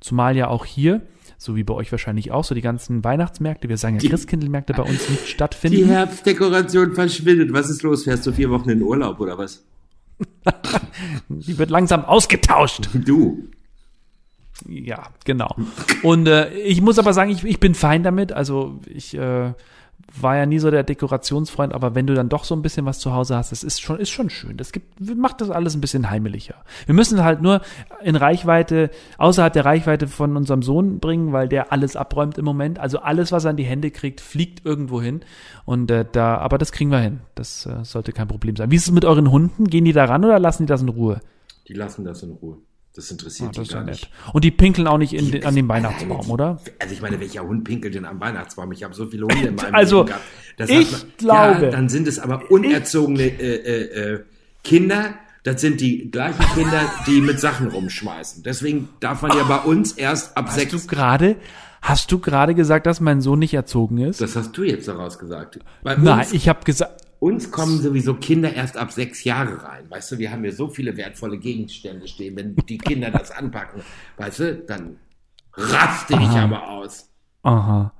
Zumal 0.00 0.36
ja 0.36 0.48
auch 0.48 0.64
hier, 0.64 1.02
so 1.38 1.54
wie 1.56 1.62
bei 1.62 1.74
euch 1.74 1.92
wahrscheinlich 1.92 2.32
auch, 2.32 2.42
so 2.44 2.54
die 2.54 2.60
ganzen 2.62 3.04
Weihnachtsmärkte, 3.04 3.68
wir 3.68 3.76
sagen 3.76 3.96
ja 3.96 4.00
Die- 4.00 4.08
Christkindlmärkte 4.08 4.72
bei 4.72 4.82
uns 4.82 5.08
nicht 5.10 5.24
Die 5.26 5.30
stattfinden. 5.30 5.86
Herbstdekoration 5.88 6.94
verschwindet. 6.94 7.52
Was 7.52 7.68
ist 7.70 7.82
los? 7.82 8.04
Fährst 8.04 8.26
du 8.26 8.32
vier 8.32 8.50
Wochen 8.50 8.70
in 8.70 8.82
Urlaub 8.82 9.20
oder 9.20 9.36
was? 9.38 9.62
Die 11.28 11.56
wird 11.58 11.70
langsam 11.70 12.04
ausgetauscht. 12.04 12.88
Du. 12.94 13.48
Ja, 14.68 15.04
genau. 15.24 15.54
Und 16.02 16.28
äh, 16.28 16.50
ich 16.54 16.80
muss 16.80 16.98
aber 16.98 17.12
sagen, 17.12 17.30
ich, 17.30 17.44
ich 17.44 17.60
bin 17.60 17.74
fein 17.74 18.02
damit. 18.02 18.32
Also 18.32 18.78
ich 18.86 19.16
äh, 19.16 19.52
war 20.20 20.36
ja 20.36 20.46
nie 20.46 20.58
so 20.58 20.70
der 20.70 20.82
Dekorationsfreund, 20.82 21.72
aber 21.72 21.94
wenn 21.94 22.06
du 22.06 22.14
dann 22.14 22.28
doch 22.28 22.44
so 22.44 22.54
ein 22.54 22.62
bisschen 22.62 22.86
was 22.86 22.98
zu 22.98 23.12
Hause 23.12 23.36
hast, 23.36 23.52
das 23.52 23.62
ist 23.62 23.80
schon, 23.80 23.98
ist 23.98 24.10
schon 24.10 24.30
schön. 24.30 24.56
Das 24.56 24.72
gibt, 24.72 25.00
macht 25.16 25.40
das 25.40 25.50
alles 25.50 25.74
ein 25.74 25.80
bisschen 25.80 26.10
heimeliger. 26.10 26.56
Wir 26.86 26.94
müssen 26.94 27.22
halt 27.22 27.42
nur 27.42 27.60
in 28.02 28.16
Reichweite, 28.16 28.90
außerhalb 29.18 29.52
der 29.52 29.64
Reichweite 29.64 30.08
von 30.08 30.36
unserem 30.36 30.62
Sohn 30.62 30.98
bringen, 30.98 31.32
weil 31.32 31.48
der 31.48 31.72
alles 31.72 31.96
abräumt 31.96 32.38
im 32.38 32.44
Moment. 32.44 32.78
Also 32.78 33.00
alles, 33.00 33.32
was 33.32 33.44
er 33.44 33.50
an 33.50 33.56
die 33.56 33.64
Hände 33.64 33.90
kriegt, 33.90 34.20
fliegt 34.20 34.64
irgendwo 34.64 35.00
hin. 35.00 35.20
Und 35.64 35.90
äh, 35.90 36.04
da, 36.10 36.38
aber 36.38 36.58
das 36.58 36.72
kriegen 36.72 36.90
wir 36.90 36.98
hin. 36.98 37.20
Das 37.34 37.66
äh, 37.66 37.84
sollte 37.84 38.12
kein 38.12 38.28
Problem 38.28 38.56
sein. 38.56 38.70
Wie 38.70 38.76
ist 38.76 38.86
es 38.86 38.92
mit 38.92 39.04
euren 39.04 39.30
Hunden? 39.30 39.64
Gehen 39.64 39.84
die 39.84 39.92
da 39.92 40.06
ran 40.06 40.24
oder 40.24 40.38
lassen 40.38 40.64
die 40.64 40.70
das 40.70 40.82
in 40.82 40.88
Ruhe? 40.88 41.20
Die 41.68 41.74
lassen 41.74 42.04
das 42.04 42.22
in 42.22 42.32
Ruhe. 42.32 42.58
Das 42.94 43.10
interessiert 43.10 43.56
Ah, 43.56 43.62
die 43.62 43.68
gar 43.68 43.84
nett. 43.84 43.94
nicht. 43.94 44.10
Und 44.32 44.42
die 44.44 44.50
pinkeln 44.50 44.88
auch 44.88 44.98
nicht 44.98 45.12
in, 45.12 45.30
den- 45.30 45.44
an 45.46 45.54
den 45.54 45.68
Weihnachtsbaum, 45.68 46.28
oder? 46.30 46.60
Also 46.80 46.92
ich 46.92 47.00
meine, 47.00 47.20
welcher 47.20 47.42
Hund 47.46 47.62
pinkelt 47.64 47.94
denn 47.94 48.04
am 48.04 48.20
Weihnachtsbaum? 48.20 48.72
Ich 48.72 48.82
habe 48.82 48.94
so 48.94 49.06
viele 49.06 49.22
Hunde 49.26 49.48
in 49.48 49.54
meinem 49.54 49.74
Also, 49.74 49.98
Leben 49.98 50.08
gehabt. 50.08 50.24
Das 50.56 50.70
ich 50.70 50.90
man- 50.92 51.00
glaube- 51.16 51.64
Ja, 51.66 51.70
dann 51.70 51.88
sind 51.88 52.08
es 52.08 52.18
aber 52.18 52.50
unerzogene 52.50 53.22
äh, 53.22 53.54
äh, 53.56 54.14
äh, 54.14 54.24
Kinder. 54.64 55.14
Das 55.44 55.60
sind 55.60 55.80
die 55.80 56.10
gleichen 56.10 56.44
Kinder, 56.54 56.82
die 57.06 57.20
mit 57.22 57.40
Sachen 57.40 57.68
rumschmeißen. 57.68 58.42
Deswegen 58.42 58.88
darf 59.00 59.22
man 59.22 59.34
ja 59.36 59.44
bei 59.44 59.58
uns 59.60 59.92
erst 59.92 60.36
ab 60.36 60.48
Hast 60.48 60.56
du 60.56 60.60
sechs. 60.60 60.86
gerade, 60.88 61.36
hast 61.80 62.12
du 62.12 62.18
gerade 62.18 62.54
gesagt, 62.54 62.84
dass 62.86 63.00
mein 63.00 63.22
Sohn 63.22 63.38
nicht 63.38 63.54
erzogen 63.54 63.98
ist? 63.98 64.20
Das 64.20 64.36
hast 64.36 64.52
du 64.58 64.64
jetzt 64.64 64.86
daraus 64.88 65.18
gesagt. 65.18 65.60
Bei 65.82 65.96
Nein, 65.96 66.18
uns, 66.18 66.32
ich 66.32 66.46
habe 66.48 66.62
gesagt, 66.64 67.00
uns 67.20 67.50
kommen 67.50 67.78
sowieso 67.78 68.14
Kinder 68.14 68.52
erst 68.52 68.76
ab 68.76 68.90
sechs 68.90 69.22
Jahre 69.24 69.62
rein. 69.62 69.88
Weißt 69.88 70.10
du, 70.10 70.18
wir 70.18 70.32
haben 70.32 70.42
hier 70.42 70.52
so 70.52 70.68
viele 70.68 70.96
wertvolle 70.96 71.38
Gegenstände 71.38 72.08
stehen. 72.08 72.34
Wenn 72.36 72.56
die 72.56 72.78
Kinder 72.78 73.10
das 73.10 73.30
anpacken, 73.30 73.82
weißt 74.16 74.40
du, 74.40 74.54
dann 74.56 74.96
raste 75.52 76.14
ich 76.14 76.28
aber 76.28 76.68
aus. 76.68 77.08
aha. 77.42 77.92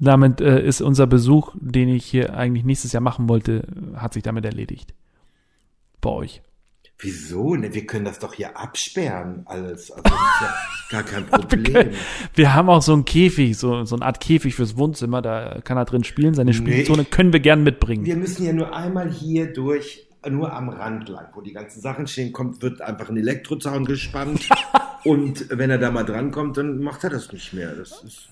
Damit 0.00 0.40
äh, 0.40 0.62
ist 0.64 0.82
unser 0.82 1.06
Besuch, 1.06 1.54
den 1.58 1.88
ich 1.88 2.04
hier 2.04 2.36
eigentlich 2.36 2.64
nächstes 2.64 2.92
Jahr 2.92 3.00
machen 3.00 3.28
wollte, 3.28 3.66
hat 3.96 4.12
sich 4.12 4.22
damit 4.22 4.44
erledigt. 4.44 4.94
Bei 6.00 6.10
euch. 6.10 6.42
Wieso? 7.00 7.54
Ne, 7.54 7.72
wir 7.72 7.86
können 7.86 8.04
das 8.04 8.18
doch 8.18 8.34
hier 8.34 8.56
absperren, 8.56 9.42
alles. 9.46 9.92
Also 9.92 10.02
das 10.02 10.12
ist 10.12 10.40
ja 10.40 10.54
gar 10.90 11.02
kein 11.04 11.26
Problem. 11.26 11.90
Wir 12.34 12.54
haben 12.54 12.68
auch 12.68 12.82
so 12.82 12.92
einen 12.92 13.04
Käfig, 13.04 13.56
so, 13.56 13.84
so 13.84 13.94
eine 13.94 14.04
Art 14.04 14.20
Käfig 14.20 14.56
fürs 14.56 14.76
Wohnzimmer, 14.76 15.22
da 15.22 15.60
kann 15.62 15.76
er 15.76 15.84
drin 15.84 16.02
spielen. 16.02 16.34
Seine 16.34 16.54
Spielzone 16.54 17.04
können 17.04 17.32
wir 17.32 17.40
gern 17.40 17.62
mitbringen. 17.62 18.04
Wir 18.04 18.16
müssen 18.16 18.44
ja 18.44 18.52
nur 18.52 18.74
einmal 18.74 19.10
hier 19.10 19.52
durch, 19.52 20.08
nur 20.28 20.52
am 20.52 20.68
Rand 20.70 21.08
lang, 21.08 21.28
wo 21.34 21.40
die 21.40 21.52
ganzen 21.52 21.80
Sachen 21.80 22.08
stehen, 22.08 22.32
kommt, 22.32 22.62
wird 22.62 22.80
einfach 22.80 23.08
ein 23.08 23.16
Elektrozaun 23.16 23.84
gespannt. 23.84 24.48
und 25.04 25.46
wenn 25.50 25.70
er 25.70 25.78
da 25.78 25.92
mal 25.92 26.04
drankommt, 26.04 26.56
dann 26.56 26.80
macht 26.80 27.04
er 27.04 27.10
das 27.10 27.32
nicht 27.32 27.52
mehr. 27.52 27.76
Das 27.76 28.02
ist 28.02 28.28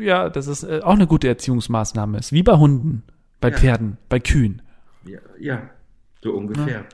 ja, 0.00 0.30
das 0.30 0.46
ist 0.46 0.62
äh, 0.62 0.80
auch 0.82 0.94
eine 0.94 1.06
gute 1.06 1.28
Erziehungsmaßnahme. 1.28 2.18
Ist 2.18 2.32
wie 2.32 2.42
bei 2.42 2.56
Hunden, 2.56 3.02
bei 3.38 3.50
Ja. 3.50 3.58
Pferden, 3.58 3.98
bei 4.08 4.18
Kühen. 4.18 4.62
ja, 5.04 5.18
ja 5.38 5.70
so 6.22 6.32
ungefähr. 6.32 6.86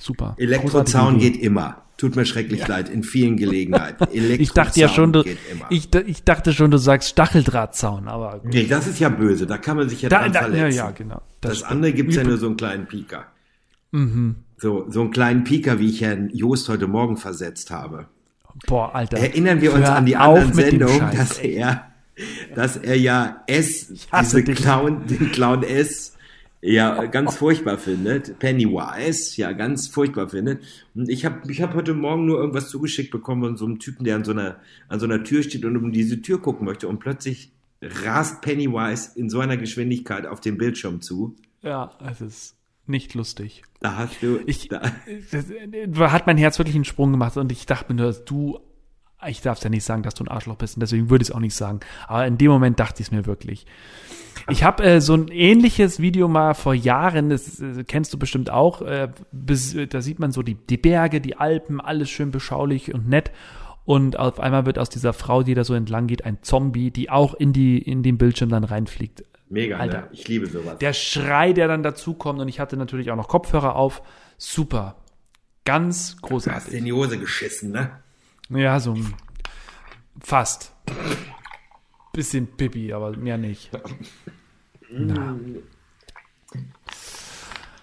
Super. 0.00 0.34
Elektrozaun 0.38 1.18
geht 1.18 1.36
immer. 1.36 1.82
Tut 1.96 2.16
mir 2.16 2.26
schrecklich 2.26 2.66
leid, 2.66 2.88
in 2.88 3.04
vielen 3.04 3.36
Gelegenheiten. 3.36 4.06
Ich 4.12 4.50
dachte 4.52 4.80
ja 4.80 4.88
schon, 4.88 5.12
du, 5.12 5.22
geht 5.22 5.38
immer. 5.50 5.66
ich, 5.70 5.94
ich 5.94 6.24
dachte 6.24 6.52
schon, 6.52 6.72
du 6.72 6.78
sagst 6.78 7.10
Stacheldrahtzaun, 7.10 8.08
aber 8.08 8.40
nee, 8.42 8.66
das 8.66 8.88
ist 8.88 8.98
ja 8.98 9.08
böse, 9.08 9.46
da 9.46 9.58
kann 9.58 9.76
man 9.76 9.88
sich 9.88 10.02
ja 10.02 10.08
da, 10.08 10.22
dran 10.22 10.32
da, 10.32 10.40
ja, 10.40 10.46
verletzen. 10.48 10.76
ja, 10.76 10.90
genau. 10.90 11.22
Das, 11.40 11.58
stimmt. 11.58 11.70
andere 11.70 11.92
gibt's 11.92 12.16
ja 12.16 12.24
nur 12.24 12.36
so 12.36 12.46
einen 12.46 12.56
kleinen 12.56 12.86
Pieker. 12.86 13.26
Mhm. 13.92 14.36
So, 14.56 14.86
so 14.90 15.02
einen 15.02 15.10
kleinen 15.12 15.44
Pieker, 15.44 15.78
wie 15.78 15.88
ich 15.88 16.00
Herrn 16.00 16.30
Jost 16.32 16.68
heute 16.68 16.88
Morgen 16.88 17.16
versetzt 17.16 17.70
habe. 17.70 18.06
Boah, 18.66 18.94
Alter. 18.94 19.18
Erinnern 19.18 19.60
wir 19.60 19.72
uns 19.72 19.86
Hör 19.86 19.96
an 19.96 20.06
die 20.06 20.16
anderen 20.16 20.52
Sendungen, 20.52 20.98
Scheiß, 20.98 21.16
dass 21.16 21.38
ey. 21.38 21.54
er, 21.54 21.86
dass 22.54 22.76
er 22.76 22.98
ja 22.98 23.42
S, 23.46 23.92
diese. 24.20 24.42
Clown, 24.42 25.06
den 25.06 25.32
Clown 25.32 25.62
S, 25.62 26.13
ja 26.64 27.04
ganz 27.06 27.36
furchtbar 27.36 27.78
findet. 27.78 28.38
Pennywise, 28.38 29.36
ja 29.40 29.52
ganz 29.52 29.88
furchtbar 29.88 30.28
findet. 30.28 30.62
Und 30.94 31.08
ich 31.08 31.24
habe 31.24 31.50
ich 31.50 31.60
hab 31.60 31.74
heute 31.74 31.94
Morgen 31.94 32.24
nur 32.24 32.38
irgendwas 32.38 32.70
zugeschickt 32.70 33.10
bekommen 33.10 33.42
von 33.42 33.56
so 33.56 33.66
einem 33.66 33.78
Typen, 33.78 34.04
der 34.04 34.16
an 34.16 34.24
so 34.24 34.32
einer, 34.32 34.56
an 34.88 34.98
so 34.98 35.06
einer 35.06 35.22
Tür 35.22 35.42
steht 35.42 35.64
und 35.64 35.76
um 35.76 35.92
diese 35.92 36.22
Tür 36.22 36.40
gucken 36.40 36.64
möchte. 36.64 36.88
Und 36.88 37.00
plötzlich 37.00 37.52
rast 37.82 38.40
Pennywise 38.40 39.10
in 39.14 39.28
so 39.28 39.40
einer 39.40 39.56
Geschwindigkeit 39.56 40.26
auf 40.26 40.40
den 40.40 40.56
Bildschirm 40.56 41.02
zu. 41.02 41.36
Ja, 41.62 41.90
es 42.10 42.20
ist 42.20 42.56
nicht 42.86 43.14
lustig. 43.14 43.62
Da 43.80 43.96
hast 43.96 44.22
du, 44.22 44.40
Ich, 44.46 44.68
da, 44.68 44.80
das, 45.30 45.46
da 45.88 46.12
hat 46.12 46.26
mein 46.26 46.38
Herz 46.38 46.58
wirklich 46.58 46.74
einen 46.74 46.84
Sprung 46.84 47.10
gemacht 47.10 47.36
und 47.36 47.52
ich 47.52 47.66
dachte 47.66 47.92
mir 47.92 48.02
nur, 48.02 48.12
du, 48.12 48.58
ich 49.26 49.42
darf 49.42 49.62
ja 49.62 49.70
nicht 49.70 49.84
sagen, 49.84 50.02
dass 50.02 50.14
du 50.14 50.24
ein 50.24 50.28
Arschloch 50.28 50.56
bist 50.56 50.76
und 50.76 50.80
deswegen 50.80 51.10
würde 51.10 51.22
ich 51.22 51.28
es 51.28 51.34
auch 51.34 51.40
nicht 51.40 51.54
sagen. 51.54 51.80
Aber 52.06 52.26
in 52.26 52.38
dem 52.38 52.50
Moment 52.50 52.80
dachte 52.80 53.02
ich 53.02 53.08
es 53.08 53.12
mir 53.12 53.26
wirklich. 53.26 53.66
Ich 54.50 54.62
habe 54.62 54.82
äh, 54.84 55.00
so 55.00 55.14
ein 55.14 55.28
ähnliches 55.28 56.00
Video 56.00 56.28
mal 56.28 56.54
vor 56.54 56.74
Jahren, 56.74 57.30
das 57.30 57.60
äh, 57.60 57.84
kennst 57.84 58.12
du 58.12 58.18
bestimmt 58.18 58.50
auch, 58.50 58.82
äh, 58.82 59.08
bis, 59.32 59.74
da 59.88 60.02
sieht 60.02 60.18
man 60.18 60.32
so 60.32 60.42
die, 60.42 60.54
die 60.54 60.76
Berge, 60.76 61.20
die 61.20 61.36
Alpen, 61.36 61.80
alles 61.80 62.10
schön 62.10 62.30
beschaulich 62.30 62.92
und 62.92 63.08
nett. 63.08 63.30
Und 63.86 64.18
auf 64.18 64.40
einmal 64.40 64.64
wird 64.66 64.78
aus 64.78 64.88
dieser 64.88 65.12
Frau, 65.12 65.42
die 65.42 65.54
da 65.54 65.64
so 65.64 65.74
entlang 65.74 66.06
geht, 66.06 66.24
ein 66.24 66.38
Zombie, 66.42 66.90
die 66.90 67.10
auch 67.10 67.34
in, 67.34 67.52
die, 67.52 67.78
in 67.78 68.02
den 68.02 68.16
Bildschirm 68.18 68.48
dann 68.50 68.64
reinfliegt. 68.64 69.24
mega, 69.48 69.78
Alter. 69.78 70.02
ne? 70.02 70.08
Ich 70.12 70.26
liebe 70.28 70.46
sowas. 70.46 70.78
Der 70.78 70.92
Schrei, 70.94 71.52
der 71.52 71.68
dann 71.68 71.82
dazukommt 71.82 72.40
und 72.40 72.48
ich 72.48 72.60
hatte 72.60 72.76
natürlich 72.76 73.10
auch 73.10 73.16
noch 73.16 73.28
Kopfhörer 73.28 73.76
auf. 73.76 74.02
Super. 74.38 74.96
Ganz 75.64 76.16
Du 76.16 76.22
hast 76.22 76.22
großartig. 76.22 76.74
in 76.74 76.84
die 76.84 76.92
Hose 76.92 77.18
geschissen, 77.18 77.72
ne? 77.72 77.90
Ja, 78.50 78.78
so 78.80 78.94
fast. 80.20 80.72
Bisschen 82.14 82.46
Pipi, 82.46 82.92
aber 82.92 83.16
mehr 83.16 83.36
nicht. 83.36 83.70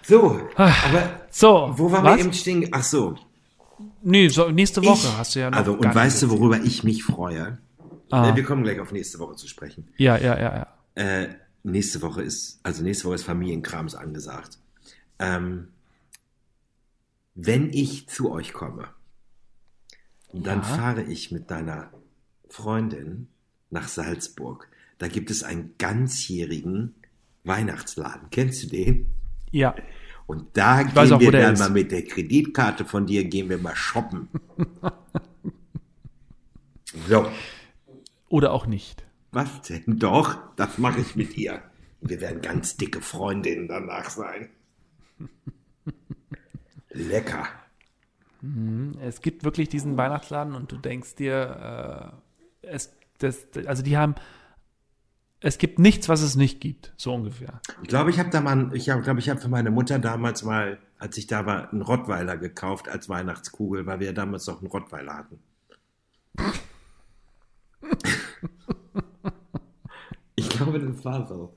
So, 0.02 0.40
aber 0.56 1.20
So, 1.30 1.72
wo 1.76 1.92
waren 1.92 2.04
was? 2.04 2.16
wir 2.16 2.24
eben 2.24 2.32
stehen? 2.32 2.68
Ach 2.72 2.82
so. 2.82 3.16
Nee, 4.02 4.28
so, 4.28 4.50
nächste 4.50 4.82
Woche 4.84 5.06
Ich- 5.08 5.16
hast 5.16 5.34
du 5.34 5.40
ja 5.40 5.50
noch. 5.50 5.58
Also, 5.58 5.74
und 5.74 5.94
weißt 5.94 6.22
du, 6.22 6.30
worüber 6.30 6.58
ich 6.60 6.82
mich 6.82 7.04
freue? 7.04 7.58
Ah. 8.10 8.30
Äh, 8.30 8.36
Wir 8.36 8.42
kommen 8.44 8.62
gleich 8.64 8.80
auf 8.80 8.92
nächste 8.92 9.18
Woche 9.18 9.36
zu 9.36 9.46
sprechen. 9.48 9.88
Ja, 9.96 10.16
ja, 10.16 10.38
ja, 10.38 10.56
ja. 10.56 10.66
Äh, 11.22 11.28
nächste 11.62 12.02
Woche 12.02 12.22
ist, 12.22 12.60
also 12.62 12.82
nächste 12.82 13.04
Woche 13.06 13.14
ist 13.16 13.24
Familienkrams 13.24 13.94
angesagt. 13.94 14.58
Ähm, 15.18 15.68
wenn 17.34 17.70
ich 17.70 18.08
zu 18.08 18.30
euch 18.32 18.52
komme, 18.52 18.88
dann 20.32 20.58
Ja. 20.58 20.62
fahre 20.64 21.02
ich 21.02 21.30
mit 21.30 21.50
deiner 21.50 21.90
Freundin 22.48 23.28
nach 23.72 23.88
Salzburg. 23.88 24.68
Da 24.98 25.08
gibt 25.08 25.30
es 25.30 25.42
einen 25.42 25.74
ganzjährigen 25.78 26.94
Weihnachtsladen. 27.44 28.28
Kennst 28.30 28.62
du 28.62 28.66
den? 28.68 29.06
Ja. 29.50 29.74
Und 30.26 30.56
da 30.56 30.84
weiß 30.94 31.08
gehen 31.08 31.12
auch, 31.12 31.20
wir 31.20 31.32
dann 31.32 31.58
mal 31.58 31.70
mit 31.70 31.90
der 31.90 32.04
Kreditkarte 32.04 32.84
von 32.84 33.06
dir, 33.06 33.24
gehen 33.24 33.48
wir 33.48 33.58
mal 33.58 33.74
shoppen. 33.74 34.28
so, 37.08 37.28
Oder 38.28 38.52
auch 38.52 38.66
nicht. 38.66 39.04
was 39.32 39.62
denn? 39.62 39.98
Doch, 39.98 40.38
das 40.56 40.78
mache 40.78 41.00
ich 41.00 41.16
mit 41.16 41.36
ihr. 41.36 41.62
Wir 42.00 42.20
werden 42.20 42.42
ganz 42.42 42.76
dicke 42.76 43.00
Freundinnen 43.00 43.68
danach 43.68 44.10
sein. 44.10 44.48
Lecker. 46.90 47.48
Es 49.00 49.20
gibt 49.20 49.44
wirklich 49.44 49.68
diesen 49.68 49.96
Weihnachtsladen 49.96 50.54
und 50.54 50.72
du 50.72 50.76
denkst 50.76 51.14
dir, 51.14 52.12
äh, 52.62 52.66
es, 52.66 52.92
das, 53.22 53.46
also 53.66 53.82
die 53.82 53.96
haben, 53.96 54.14
es 55.40 55.58
gibt 55.58 55.78
nichts, 55.78 56.08
was 56.08 56.22
es 56.22 56.36
nicht 56.36 56.60
gibt, 56.60 56.92
so 56.96 57.12
ungefähr. 57.14 57.60
Ich 57.82 57.88
glaube, 57.88 58.10
ich 58.10 58.18
habe 58.18 58.30
da 58.30 58.40
mal, 58.40 58.70
ich 58.74 58.84
glaube, 58.84 59.18
ich 59.18 59.28
habe 59.28 59.40
für 59.40 59.48
meine 59.48 59.70
Mutter 59.70 59.98
damals 59.98 60.42
mal, 60.44 60.78
als 60.98 61.16
ich 61.16 61.26
da 61.26 61.46
war, 61.46 61.72
einen 61.72 61.82
Rottweiler 61.82 62.36
gekauft 62.36 62.88
als 62.88 63.08
Weihnachtskugel, 63.08 63.86
weil 63.86 63.98
wir 64.00 64.06
ja 64.08 64.12
damals 64.12 64.46
noch 64.46 64.60
einen 64.60 64.70
Rottweiler 64.70 65.14
hatten. 65.14 65.40
ich 70.36 70.48
glaube, 70.48 70.78
das 70.78 71.04
war 71.04 71.26
so. 71.26 71.54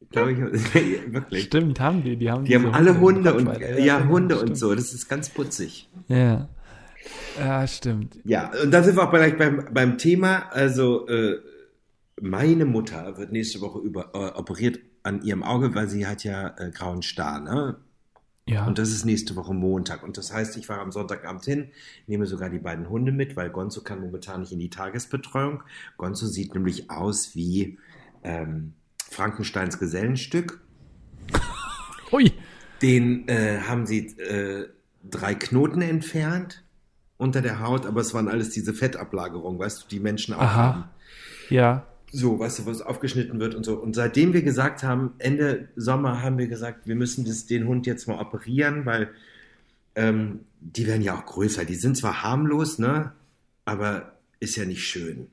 Ich 0.00 0.10
glaube, 0.10 0.32
ich, 0.32 0.38
wirklich. 1.12 1.44
Stimmt, 1.44 1.80
haben 1.80 2.02
die. 2.02 2.16
Die 2.16 2.30
haben, 2.30 2.44
Die 2.44 2.54
haben 2.54 2.72
alle 2.72 2.98
Hunde 2.98 3.34
und 3.34 3.58
ja, 3.78 4.06
Hunde 4.06 4.36
stimmt. 4.36 4.50
und 4.50 4.56
so. 4.56 4.74
Das 4.74 4.94
ist 4.94 5.08
ganz 5.08 5.28
putzig. 5.28 5.88
Ja. 6.06 6.48
Ja, 7.38 7.66
stimmt. 7.66 8.18
Ja, 8.24 8.50
und 8.62 8.70
da 8.70 8.82
sind 8.82 8.96
wir 8.96 9.04
auch 9.04 9.10
gleich 9.10 9.36
beim, 9.36 9.68
beim 9.72 9.98
Thema. 9.98 10.48
Also, 10.50 11.06
äh, 11.08 11.40
meine 12.20 12.64
Mutter 12.64 13.16
wird 13.16 13.32
nächste 13.32 13.60
Woche 13.60 13.78
über, 13.78 14.10
äh, 14.14 14.38
operiert 14.38 14.80
an 15.02 15.22
ihrem 15.22 15.42
Auge, 15.42 15.74
weil 15.74 15.88
sie 15.88 16.06
hat 16.06 16.24
ja 16.24 16.54
äh, 16.58 16.70
grauen 16.70 17.02
Star, 17.02 17.40
ne? 17.40 17.76
Ja. 18.46 18.66
Und 18.66 18.78
das 18.78 18.88
ist 18.88 19.04
nächste 19.04 19.36
Woche 19.36 19.52
Montag. 19.52 20.02
Und 20.02 20.16
das 20.16 20.32
heißt, 20.32 20.56
ich 20.56 20.66
fahre 20.66 20.80
am 20.80 20.90
Sonntagabend 20.90 21.44
hin, 21.44 21.68
nehme 22.06 22.24
sogar 22.24 22.48
die 22.48 22.58
beiden 22.58 22.88
Hunde 22.88 23.12
mit, 23.12 23.36
weil 23.36 23.50
Gonzo 23.50 23.82
kann 23.82 24.00
momentan 24.00 24.40
nicht 24.40 24.52
in 24.52 24.58
die 24.58 24.70
Tagesbetreuung. 24.70 25.62
Gonzo 25.98 26.26
sieht 26.26 26.54
nämlich 26.54 26.90
aus 26.90 27.34
wie 27.34 27.78
ähm, 28.24 28.72
Frankensteins 29.10 29.78
Gesellenstück. 29.78 30.62
Hui. 32.10 32.32
Den 32.80 33.28
äh, 33.28 33.60
haben 33.60 33.84
sie 33.84 34.06
äh, 34.18 34.68
drei 35.04 35.34
Knoten 35.34 35.82
entfernt 35.82 36.64
unter 37.18 37.42
der 37.42 37.60
Haut, 37.60 37.84
aber 37.84 38.00
es 38.00 38.14
waren 38.14 38.28
alles 38.28 38.50
diese 38.50 38.72
Fettablagerungen, 38.72 39.58
weißt 39.58 39.82
du, 39.82 39.88
die 39.88 40.00
Menschen 40.00 40.34
auch 40.34 40.40
Aha. 40.40 40.54
haben. 40.54 40.84
Ja. 41.50 41.86
So, 42.10 42.38
weißt 42.38 42.60
du, 42.60 42.66
was 42.66 42.80
aufgeschnitten 42.80 43.38
wird 43.38 43.54
und 43.54 43.64
so. 43.64 43.74
Und 43.74 43.94
seitdem 43.94 44.32
wir 44.32 44.42
gesagt 44.42 44.82
haben, 44.82 45.12
Ende 45.18 45.68
Sommer 45.76 46.22
haben 46.22 46.38
wir 46.38 46.46
gesagt, 46.46 46.86
wir 46.86 46.94
müssen 46.94 47.26
das, 47.26 47.44
den 47.44 47.66
Hund 47.66 47.86
jetzt 47.86 48.08
mal 48.08 48.18
operieren, 48.18 48.86
weil 48.86 49.10
ähm, 49.94 50.40
die 50.60 50.86
werden 50.86 51.02
ja 51.02 51.18
auch 51.18 51.26
größer. 51.26 51.66
Die 51.66 51.74
sind 51.74 51.96
zwar 51.96 52.22
harmlos, 52.22 52.78
ne, 52.78 53.12
aber 53.66 54.16
ist 54.40 54.56
ja 54.56 54.64
nicht 54.64 54.86
schön. 54.86 55.26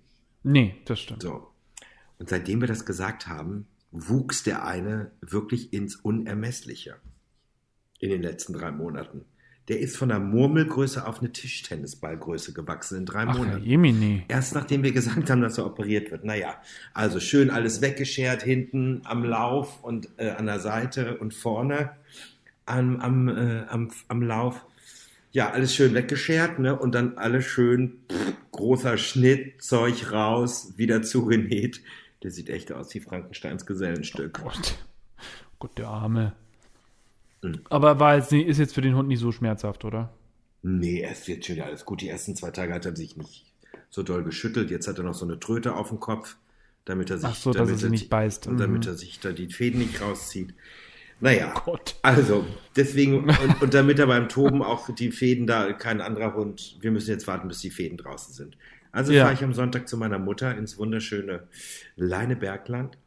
Nee, 0.43 0.76
das 0.86 1.00
stimmt. 1.00 1.21
So. 1.21 1.48
Und 2.17 2.30
seitdem 2.30 2.62
wir 2.62 2.67
das 2.67 2.86
gesagt 2.86 3.28
haben, 3.28 3.67
wuchs 3.91 4.43
der 4.43 4.65
eine 4.65 5.12
wirklich 5.21 5.71
ins 5.71 5.95
Unermessliche 5.95 6.95
in 8.00 8.10
den 8.10 8.21
letzten 8.21 8.54
drei 8.54 8.71
Monaten. 8.71 9.26
Der 9.67 9.80
ist 9.80 9.97
von 9.97 10.10
der 10.10 10.19
Murmelgröße 10.19 11.08
auf 11.08 11.19
eine 11.19 11.32
Tischtennisballgröße 11.32 12.54
gewachsen 12.54 12.99
in 12.99 13.06
drei 13.06 13.25
Ach, 13.25 13.38
Monaten. 13.38 13.63
Jemini. 13.63 14.23
Erst 14.28 14.54
nachdem 14.54 14.84
wir 14.84 14.91
gesagt 14.91 15.30
haben, 15.30 15.41
dass 15.41 15.58
er 15.58 15.65
operiert 15.65 16.12
wird. 16.12 16.23
Naja, 16.23 16.62
also 16.93 17.19
schön 17.19 17.49
alles 17.49 17.82
weggeschert, 17.82 18.43
hinten 18.43 19.01
am 19.06 19.23
Lauf 19.23 19.84
und 19.84 20.10
äh, 20.17 20.30
an 20.30 20.45
der 20.45 20.60
Seite 20.60 21.17
und 21.17 21.34
vorne 21.34 21.91
am, 22.65 22.99
am, 22.99 23.28
äh, 23.28 23.63
am, 23.67 23.89
am 24.08 24.21
Lauf. 24.21 24.65
Ja, 25.32 25.49
alles 25.49 25.75
schön 25.75 25.93
weggeschert, 25.95 26.60
ne? 26.60 26.78
Und 26.78 26.95
dann 26.95 27.17
alles 27.17 27.45
schön 27.45 27.97
pff, 28.12 28.34
großer 28.51 28.97
Schnitt, 28.97 29.62
Zeug 29.62 30.12
raus, 30.12 30.73
wieder 30.78 31.01
zugenäht. 31.01 31.82
Der 32.23 32.32
sieht 32.32 32.49
echt 32.49 32.71
aus 32.71 32.93
wie 32.93 32.99
Frankensteins 32.99 33.65
Gesellenstück. 33.65 34.41
Gott. 34.41 34.78
Gott, 35.60 35.78
der 35.78 35.88
Arme. 35.88 36.34
Mhm. 37.50 37.62
Aber 37.70 38.00
war 38.00 38.16
jetzt 38.16 38.32
ist 38.32 38.58
jetzt 38.58 38.74
für 38.76 38.82
den 38.82 38.96
Hund 38.96 39.08
nicht 39.08 39.20
so 39.20 39.32
schmerzhaft, 39.32 39.86
oder? 39.86 40.14
Nee, 40.64 41.04
es 41.04 41.28
wird 41.28 41.46
schon 41.46 41.56
wieder 41.58 41.66
alles 41.66 41.86
gut. 41.86 42.02
Die 42.02 42.10
ersten 42.10 42.36
zwei 42.36 42.52
Tage 42.52 42.74
hat 42.74 42.86
er 42.86 42.96
sich 42.96 43.18
nicht 43.18 43.46
so 43.90 44.04
doll 44.04 44.24
geschüttelt. 44.24 44.72
Jetzt 44.72 44.88
hat 44.88 44.98
er 44.98 45.04
noch 45.04 45.14
so 45.14 45.26
eine 45.26 45.40
Tröte 45.40 45.76
auf 45.76 45.90
dem 45.90 46.00
Kopf, 46.00 46.38
damit 46.86 47.10
er 47.10 47.18
sich, 47.20 47.30
Ach 47.30 47.36
so, 47.36 47.52
dass 47.52 47.60
damit 47.60 47.76
er 47.76 47.78
sie 47.78 47.90
nicht 47.90 48.10
beißt. 48.10 48.48
Und 48.48 48.58
damit 48.60 48.84
Mhm. 48.86 48.92
er 48.92 48.96
sich 48.96 49.20
da 49.20 49.32
die 49.32 49.48
Fäden 49.52 49.80
nicht 49.80 50.02
rauszieht. 50.02 50.54
Naja, 51.22 51.54
Oh 51.56 51.72
Gott. 51.72 51.96
also 52.02 52.46
deswegen, 52.76 53.30
und, 53.30 53.62
und 53.62 53.74
damit 53.74 54.00
er 54.00 54.08
beim 54.08 54.28
Toben 54.28 54.62
auch 54.62 54.94
die 54.94 55.12
Fäden 55.12 55.48
da, 55.48 55.72
kein 55.72 56.02
anderer 56.02 56.34
Hund, 56.34 56.78
wir 56.82 56.92
müssen 56.92 57.10
jetzt 57.12 57.28
warten, 57.28 57.48
bis 57.48 57.60
die 57.60 57.70
Fäden 57.70 57.98
draußen 57.98 58.34
sind. 58.34 58.58
Also 58.92 59.14
Ja. 59.14 59.24
fahre 59.24 59.34
ich 59.36 59.44
am 59.44 59.54
Sonntag 59.54 59.88
zu 59.88 59.98
meiner 59.98 60.20
Mutter 60.20 60.58
ins 60.58 60.78
wunderschöne 60.78 61.44
Leinebergland. 61.96 62.98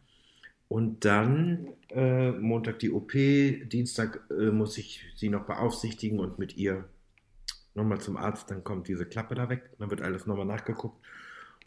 Und 0.69 1.05
dann 1.05 1.69
äh, 1.89 2.31
Montag 2.33 2.79
die 2.81 2.91
OP, 2.91 3.13
Dienstag 3.13 4.21
äh, 4.31 4.51
muss 4.51 4.77
ich 4.77 5.03
sie 5.17 5.31
noch 5.31 5.47
beaufsichtigen 5.47 6.21
und 6.21 6.39
mit 6.39 6.57
ihr 6.57 6.85
nochmal 7.75 8.01
zum 8.01 8.17
Arzt. 8.19 8.51
Dann 8.51 8.65
kommt 8.65 8.89
diese 8.89 9.07
Klappe 9.07 9.35
da 9.35 9.49
weg, 9.49 9.71
dann 9.79 9.91
wird 9.91 10.03
alles 10.03 10.27
nochmal 10.27 10.45
nachgeguckt. 10.45 11.05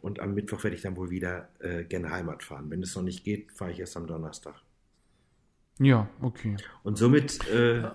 Und 0.00 0.20
am 0.20 0.34
Mittwoch 0.34 0.62
werde 0.64 0.76
ich 0.76 0.82
dann 0.82 0.96
wohl 0.96 1.10
wieder 1.10 1.48
äh, 1.60 1.84
gerne 1.84 2.10
Heimat 2.10 2.42
fahren. 2.42 2.70
Wenn 2.70 2.82
es 2.82 2.94
noch 2.94 3.02
nicht 3.02 3.24
geht, 3.24 3.52
fahre 3.52 3.72
ich 3.72 3.80
erst 3.80 3.96
am 3.96 4.06
Donnerstag. 4.06 4.54
Ja, 5.78 6.08
okay. 6.20 6.56
Und 6.82 6.98
somit 6.98 7.48
äh, 7.48 7.90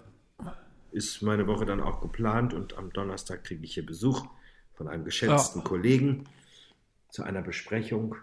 ist 0.91 1.21
meine 1.21 1.47
Woche 1.47 1.65
dann 1.65 1.81
auch 1.81 2.01
geplant 2.01 2.53
und 2.53 2.77
am 2.77 2.91
Donnerstag 2.91 3.43
kriege 3.43 3.63
ich 3.63 3.73
hier 3.73 3.85
Besuch 3.85 4.25
von 4.73 4.87
einem 4.87 5.05
geschätzten 5.05 5.63
Kollegen 5.63 6.25
zu 7.09 7.23
einer 7.23 7.41
Besprechung. 7.41 8.15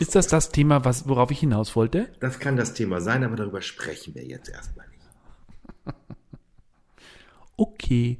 Ist 0.00 0.14
das 0.14 0.26
das 0.28 0.48
Thema, 0.50 0.84
was, 0.84 1.06
worauf 1.08 1.30
ich 1.30 1.40
hinaus 1.40 1.76
wollte? 1.76 2.10
Das 2.20 2.38
kann 2.38 2.56
das 2.56 2.72
Thema 2.74 3.00
sein, 3.00 3.22
aber 3.22 3.36
darüber 3.36 3.60
sprechen 3.60 4.14
wir 4.14 4.24
jetzt 4.24 4.48
erstmal 4.48 4.86
nicht. 4.88 5.00
Okay. 7.56 8.18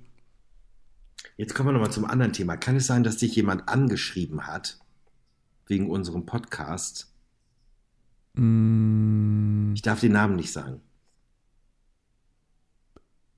Jetzt 1.38 1.54
kommen 1.54 1.70
wir 1.70 1.72
nochmal 1.72 1.90
zum 1.92 2.04
anderen 2.04 2.34
Thema. 2.34 2.58
Kann 2.58 2.76
es 2.76 2.86
sein, 2.86 3.02
dass 3.02 3.16
dich 3.16 3.34
jemand 3.34 3.70
angeschrieben 3.70 4.46
hat 4.46 4.78
wegen 5.66 5.88
unserem 5.88 6.26
Podcast? 6.26 7.10
Mm, 8.34 9.72
Ich 9.74 9.80
darf 9.80 10.00
den 10.00 10.12
Namen 10.12 10.36
nicht 10.36 10.52
sagen. 10.52 10.82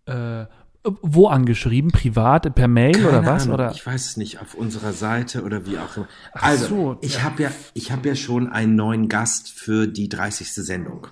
äh, 0.07 0.47
wo 0.85 1.29
angeschrieben? 1.29 1.91
Privat? 1.93 2.55
Per 2.55 2.69
Mail 2.69 2.93
Keine 2.93 3.09
oder 3.09 3.25
was? 3.27 3.43
Ahnung, 3.45 3.55
Oder? 3.55 3.71
Ich 3.73 3.87
weiß 3.87 4.07
es 4.07 4.17
nicht, 4.17 4.41
auf 4.41 4.55
unserer 4.55 4.93
Seite 4.93 5.43
oder 5.45 5.65
wie 5.67 5.79
auch 5.79 5.97
immer. 5.97 6.09
Also, 6.33 6.67
so, 6.67 6.99
ich 7.03 7.15
ja. 7.17 7.23
habe 7.23 7.43
ja, 7.45 7.53
ich 7.75 7.93
habe 7.93 8.09
ja 8.09 8.17
schon 8.17 8.49
einen 8.49 8.75
neuen 8.75 9.09
Gast 9.09 9.51
für 9.51 9.87
die 9.87 10.09
30. 10.09 10.49
Sendung. 10.53 11.07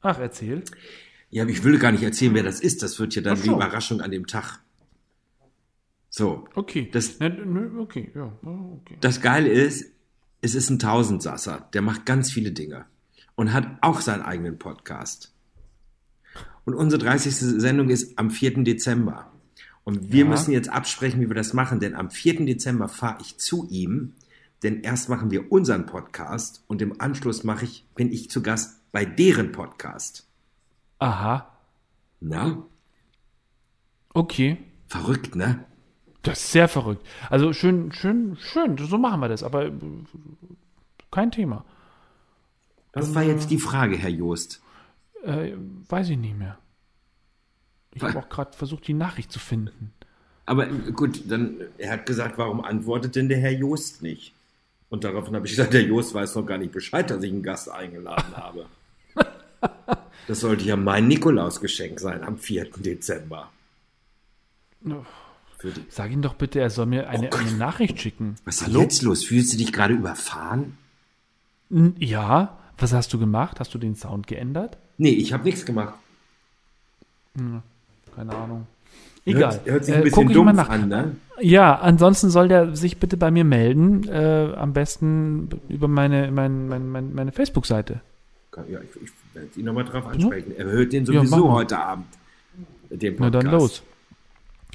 Ach, 0.00 0.18
erzähl. 0.18 0.62
Ja, 1.30 1.42
aber 1.42 1.50
ich 1.50 1.64
will 1.64 1.78
gar 1.78 1.90
nicht 1.92 2.04
erzählen, 2.04 2.34
wer 2.34 2.44
das 2.44 2.60
ist. 2.60 2.82
Das 2.82 2.98
wird 3.00 3.14
ja 3.16 3.22
dann 3.22 3.36
Ach 3.38 3.42
die 3.42 3.48
so. 3.48 3.56
Überraschung 3.56 4.00
an 4.00 4.10
dem 4.12 4.26
Tag. 4.26 4.60
So. 6.08 6.46
Okay. 6.54 6.88
Das- 6.92 7.18
Ne, 7.20 7.30
ne, 7.30 7.70
okay, 7.80 8.10
ja. 8.14 8.32
okay. 8.42 8.96
Das 9.00 9.20
Geile 9.20 9.48
ist, 9.48 9.86
es 10.40 10.54
ist 10.54 10.70
ein 10.70 10.78
Tausendsasser. 10.78 11.68
Der 11.74 11.82
macht 11.82 12.06
ganz 12.06 12.30
viele 12.30 12.52
Dinge 12.52 12.86
und 13.34 13.52
hat 13.52 13.66
auch 13.82 14.00
seinen 14.00 14.22
eigenen 14.22 14.58
Podcast. 14.58 15.34
Und 16.68 16.74
unsere 16.74 17.02
30. 17.02 17.34
Sendung 17.34 17.88
ist 17.88 18.18
am 18.18 18.30
4. 18.30 18.62
Dezember. 18.62 19.32
Und 19.84 20.12
wir 20.12 20.24
Ja. 20.24 20.28
müssen 20.28 20.50
jetzt 20.52 20.68
absprechen, 20.68 21.18
wie 21.22 21.28
wir 21.28 21.34
das 21.34 21.54
machen, 21.54 21.80
denn 21.80 21.94
am 21.94 22.10
4. 22.10 22.44
Dezember 22.44 22.88
fahre 22.88 23.22
ich 23.22 23.38
zu 23.38 23.66
ihm, 23.70 24.12
denn 24.62 24.82
erst 24.82 25.08
machen 25.08 25.30
wir 25.30 25.50
unseren 25.50 25.86
Podcast 25.86 26.62
und 26.66 26.82
im 26.82 27.00
Anschluss 27.00 27.42
mache 27.42 27.64
ich, 27.64 27.86
bin 27.94 28.12
ich 28.12 28.28
zu 28.28 28.42
Gast 28.42 28.82
bei 28.92 29.06
deren 29.06 29.50
Podcast. 29.50 30.26
Aha. 30.98 31.50
Na? 32.20 32.66
Okay. 34.12 34.58
Verrückt, 34.88 35.36
ne? 35.36 35.64
Das 36.20 36.38
ist 36.40 36.52
sehr 36.52 36.68
verrückt. 36.68 37.06
Also 37.30 37.54
schön, 37.54 37.92
schön, 37.92 38.36
schön. 38.38 38.76
So 38.76 38.98
machen 38.98 39.20
wir 39.20 39.28
das. 39.28 39.42
Aber 39.42 39.72
kein 41.10 41.30
Thema. 41.30 41.64
Das 42.92 43.14
war 43.14 43.22
jetzt 43.22 43.50
die 43.50 43.56
Frage, 43.58 43.96
Herr 43.96 44.10
Joost. 44.10 44.60
Äh, 45.28 45.52
weiß 45.88 46.08
ich 46.08 46.16
nicht 46.18 46.38
mehr. 46.38 46.58
Ich 47.94 48.02
habe 48.02 48.18
auch 48.18 48.28
gerade 48.28 48.56
versucht, 48.56 48.86
die 48.88 48.94
Nachricht 48.94 49.30
zu 49.30 49.38
finden. 49.38 49.92
Aber 50.46 50.66
äh, 50.68 50.92
gut, 50.92 51.30
dann, 51.30 51.56
er 51.76 51.92
hat 51.92 52.06
gesagt, 52.06 52.38
warum 52.38 52.62
antwortet 52.64 53.14
denn 53.16 53.28
der 53.28 53.38
Herr 53.38 53.52
Joost 53.52 54.02
nicht? 54.02 54.32
Und 54.88 55.04
daraufhin 55.04 55.34
habe 55.34 55.44
ich 55.46 55.52
gesagt, 55.52 55.74
der 55.74 55.82
Joost 55.82 56.14
weiß 56.14 56.34
noch 56.36 56.46
gar 56.46 56.56
nicht 56.56 56.72
Bescheid, 56.72 57.10
dass 57.10 57.22
ich 57.22 57.30
einen 57.30 57.42
Gast 57.42 57.70
eingeladen 57.70 58.36
habe. 58.36 58.66
Das 60.26 60.40
sollte 60.40 60.62
ja 60.64 60.76
mein 60.76 61.08
Nikolausgeschenk 61.08 61.98
sein 62.00 62.22
am 62.22 62.36
4. 62.36 62.66
Dezember. 62.76 63.48
Die, 64.82 64.92
Sag 65.88 66.10
ihm 66.10 66.20
doch 66.20 66.34
bitte, 66.34 66.60
er 66.60 66.68
soll 66.68 66.84
mir 66.84 67.08
eine, 67.08 67.30
Oh 67.32 67.36
eine 67.36 67.52
Nachricht 67.52 67.98
schicken. 67.98 68.36
was 68.44 68.60
ist 68.60 68.66
denn 68.66 68.78
jetzt 68.78 69.00
los? 69.00 69.24
Fühlst 69.24 69.54
du 69.54 69.56
dich 69.56 69.72
gerade 69.72 69.94
überfahren? 69.94 70.76
Ja. 71.98 72.58
Was 72.76 72.92
hast 72.92 73.10
du 73.14 73.18
gemacht? 73.18 73.58
Hast 73.58 73.72
du 73.72 73.78
den 73.78 73.96
Sound 73.96 74.26
geändert? 74.26 74.76
Nee, 74.98 75.10
ich 75.10 75.32
habe 75.32 75.44
nichts 75.44 75.64
gemacht. 75.64 75.94
Keine 78.16 78.34
Ahnung. 78.34 78.66
Egal. 79.24 79.52
Hört, 79.54 79.66
hört 79.66 79.84
sich 79.84 79.94
ein 79.94 80.00
Äh, 80.00 80.04
bisschen 80.04 80.28
dumpf 80.32 80.52
nach. 80.54 80.68
an, 80.68 80.88
ne? 80.88 81.16
Ja, 81.40 81.76
ansonsten 81.76 82.30
soll 82.30 82.48
der 82.48 82.74
sich 82.74 82.98
bitte 82.98 83.16
bei 83.16 83.30
mir 83.30 83.44
melden. 83.44 84.08
Äh, 84.08 84.52
am 84.56 84.72
besten 84.72 85.48
über 85.68 85.86
meine, 85.86 86.30
mein, 86.32 86.66
mein, 86.68 86.88
mein, 86.88 87.14
meine 87.14 87.32
Facebook-Seite. 87.32 88.00
Ja, 88.68 88.80
ich, 88.80 89.02
ich 89.02 89.10
werde 89.34 89.48
ihn 89.56 89.64
nochmal 89.66 89.84
drauf 89.84 90.06
ansprechen. 90.06 90.52
Er 90.56 90.64
hört 90.66 90.92
den 90.92 91.04
Ja, 91.04 91.20
sowieso 91.20 91.46
mal. 91.46 91.52
heute 91.54 91.78
Abend. 91.78 92.06
Den 92.90 93.16
Na 93.18 93.30
dann 93.30 93.46
los. 93.46 93.82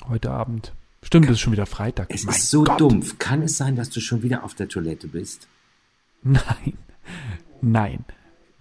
Heute 0.08 0.30
Abend. 0.32 0.72
Stimmt, 1.02 1.26
es 1.26 1.32
ist 1.34 1.40
schon 1.42 1.52
wieder 1.52 1.66
Freitag. 1.66 2.08
Es 2.14 2.24
Mein 2.24 2.36
ist 2.36 2.50
so 2.50 2.64
Gott. 2.64 2.80
dumpf. 2.80 3.18
Kann 3.20 3.42
es 3.42 3.58
sein, 3.58 3.76
dass 3.76 3.90
du 3.90 4.00
schon 4.00 4.22
wieder 4.24 4.44
auf 4.46 4.54
der 4.54 4.70
Toilette 4.70 5.08
bist? 5.08 5.48
Nein. 6.22 6.78
Nein. 7.62 8.06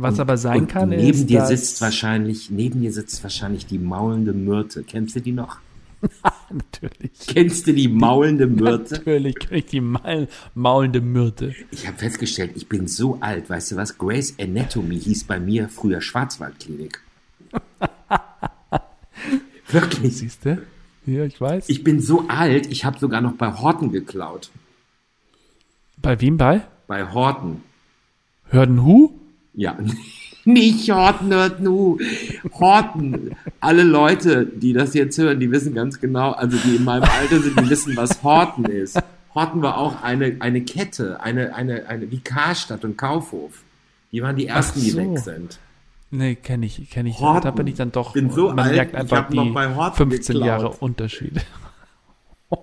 Was 0.02 0.18
aber 0.18 0.36
sein 0.36 0.62
Und 0.62 0.68
kann, 0.68 0.88
neben 0.88 1.20
ist, 1.20 1.30
dir 1.30 1.40
dass, 1.40 1.48
sitzt 1.50 1.80
wahrscheinlich, 1.80 2.50
neben 2.50 2.80
dir 2.80 2.92
sitzt 2.92 3.22
wahrscheinlich 3.22 3.66
die 3.66 3.78
maulende 3.78 4.32
Myrte. 4.32 4.82
Kennst 4.82 5.14
du 5.14 5.20
die 5.20 5.30
noch? 5.30 5.58
Natürlich. 6.50 7.12
Kennst 7.28 7.68
du 7.68 7.72
die 7.72 7.86
maulende 7.86 8.46
Myrte? 8.48 8.94
Natürlich 8.96 9.36
kenn 9.38 9.58
ich 9.58 9.66
die 9.66 9.80
maul, 9.80 10.26
maulende 10.54 11.00
Myrte. 11.00 11.54
Ich 11.70 11.86
habe 11.86 11.96
festgestellt, 11.98 12.52
ich 12.56 12.68
bin 12.68 12.88
so 12.88 13.18
alt. 13.20 13.48
Weißt 13.48 13.70
du 13.70 13.76
was? 13.76 13.96
Grace 13.96 14.34
Anatomy 14.40 14.98
hieß 14.98 15.24
bei 15.24 15.38
mir 15.38 15.68
früher 15.68 16.00
Schwarzwaldklinik. 16.00 17.00
Wirklich. 19.68 20.16
Siehst 20.18 20.44
du? 20.44 20.60
Ja, 21.06 21.24
ich 21.24 21.40
weiß. 21.40 21.68
Ich 21.68 21.84
bin 21.84 22.00
so 22.00 22.24
alt, 22.28 22.66
ich 22.70 22.84
habe 22.84 22.98
sogar 22.98 23.20
noch 23.20 23.34
bei 23.34 23.52
Horten 23.52 23.92
geklaut. 23.92 24.50
Bei 25.96 26.20
wem 26.20 26.36
bei? 26.36 26.62
Bei 26.88 27.12
Horten. 27.12 27.62
Hörden 28.50 28.82
Hu? 28.84 29.21
Ja, 29.54 29.76
nicht 30.44 30.90
Horten, 30.90 31.32
hört 31.32 31.60
nu. 31.60 31.98
Horten. 32.58 33.36
Alle 33.60 33.82
Leute, 33.82 34.46
die 34.46 34.72
das 34.72 34.94
jetzt 34.94 35.18
hören, 35.18 35.40
die 35.40 35.50
wissen 35.50 35.74
ganz 35.74 36.00
genau, 36.00 36.32
also 36.32 36.56
die 36.56 36.76
in 36.76 36.84
meinem 36.84 37.04
Alter 37.04 37.40
sind, 37.40 37.58
die 37.60 37.70
wissen, 37.70 37.96
was 37.96 38.22
Horten 38.22 38.64
ist. 38.64 38.98
Horten 39.34 39.62
war 39.62 39.78
auch 39.78 40.02
eine, 40.02 40.36
eine 40.40 40.62
Kette, 40.62 41.20
eine, 41.20 41.54
eine, 41.54 41.86
eine, 41.88 42.10
wie 42.10 42.20
Karstadt 42.20 42.84
und 42.84 42.96
Kaufhof. 42.98 43.62
Die 44.10 44.22
waren 44.22 44.36
die 44.36 44.46
ersten, 44.46 44.78
Ach 44.80 44.84
die 44.84 44.90
so. 44.90 44.98
weg 44.98 45.18
sind. 45.18 45.58
Nee, 46.10 46.34
kenne 46.34 46.66
ich, 46.66 46.90
kenne 46.90 47.08
ich. 47.08 47.18
Horten. 47.20 47.42
Da 47.44 47.50
bin 47.50 47.66
ich 47.66 47.76
dann 47.76 47.90
doch. 47.90 48.12
Bin 48.12 48.30
so 48.30 48.48
man 48.48 48.58
alt, 48.60 48.74
merkt 48.74 48.92
ich 48.92 48.98
einfach 48.98 49.28
die 49.30 49.50
bei 49.50 49.74
Horten 49.74 49.96
15 50.10 50.34
geklaut. 50.34 50.46
Jahre 50.46 50.68
Unterschied. 50.70 51.40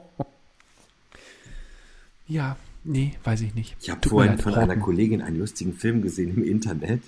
ja, 2.27 2.55
nee, 2.89 3.13
weiß 3.23 3.41
ich 3.41 3.55
nicht. 3.55 3.75
Ich 3.81 3.89
habe 3.89 4.07
vorhin 4.07 4.37
von 4.37 4.53
einer 4.55 4.75
Kollegin 4.77 5.21
einen 5.21 5.39
lustigen 5.39 5.73
Film 5.73 6.01
gesehen 6.01 6.35
im 6.35 6.43
Internet. 6.43 7.01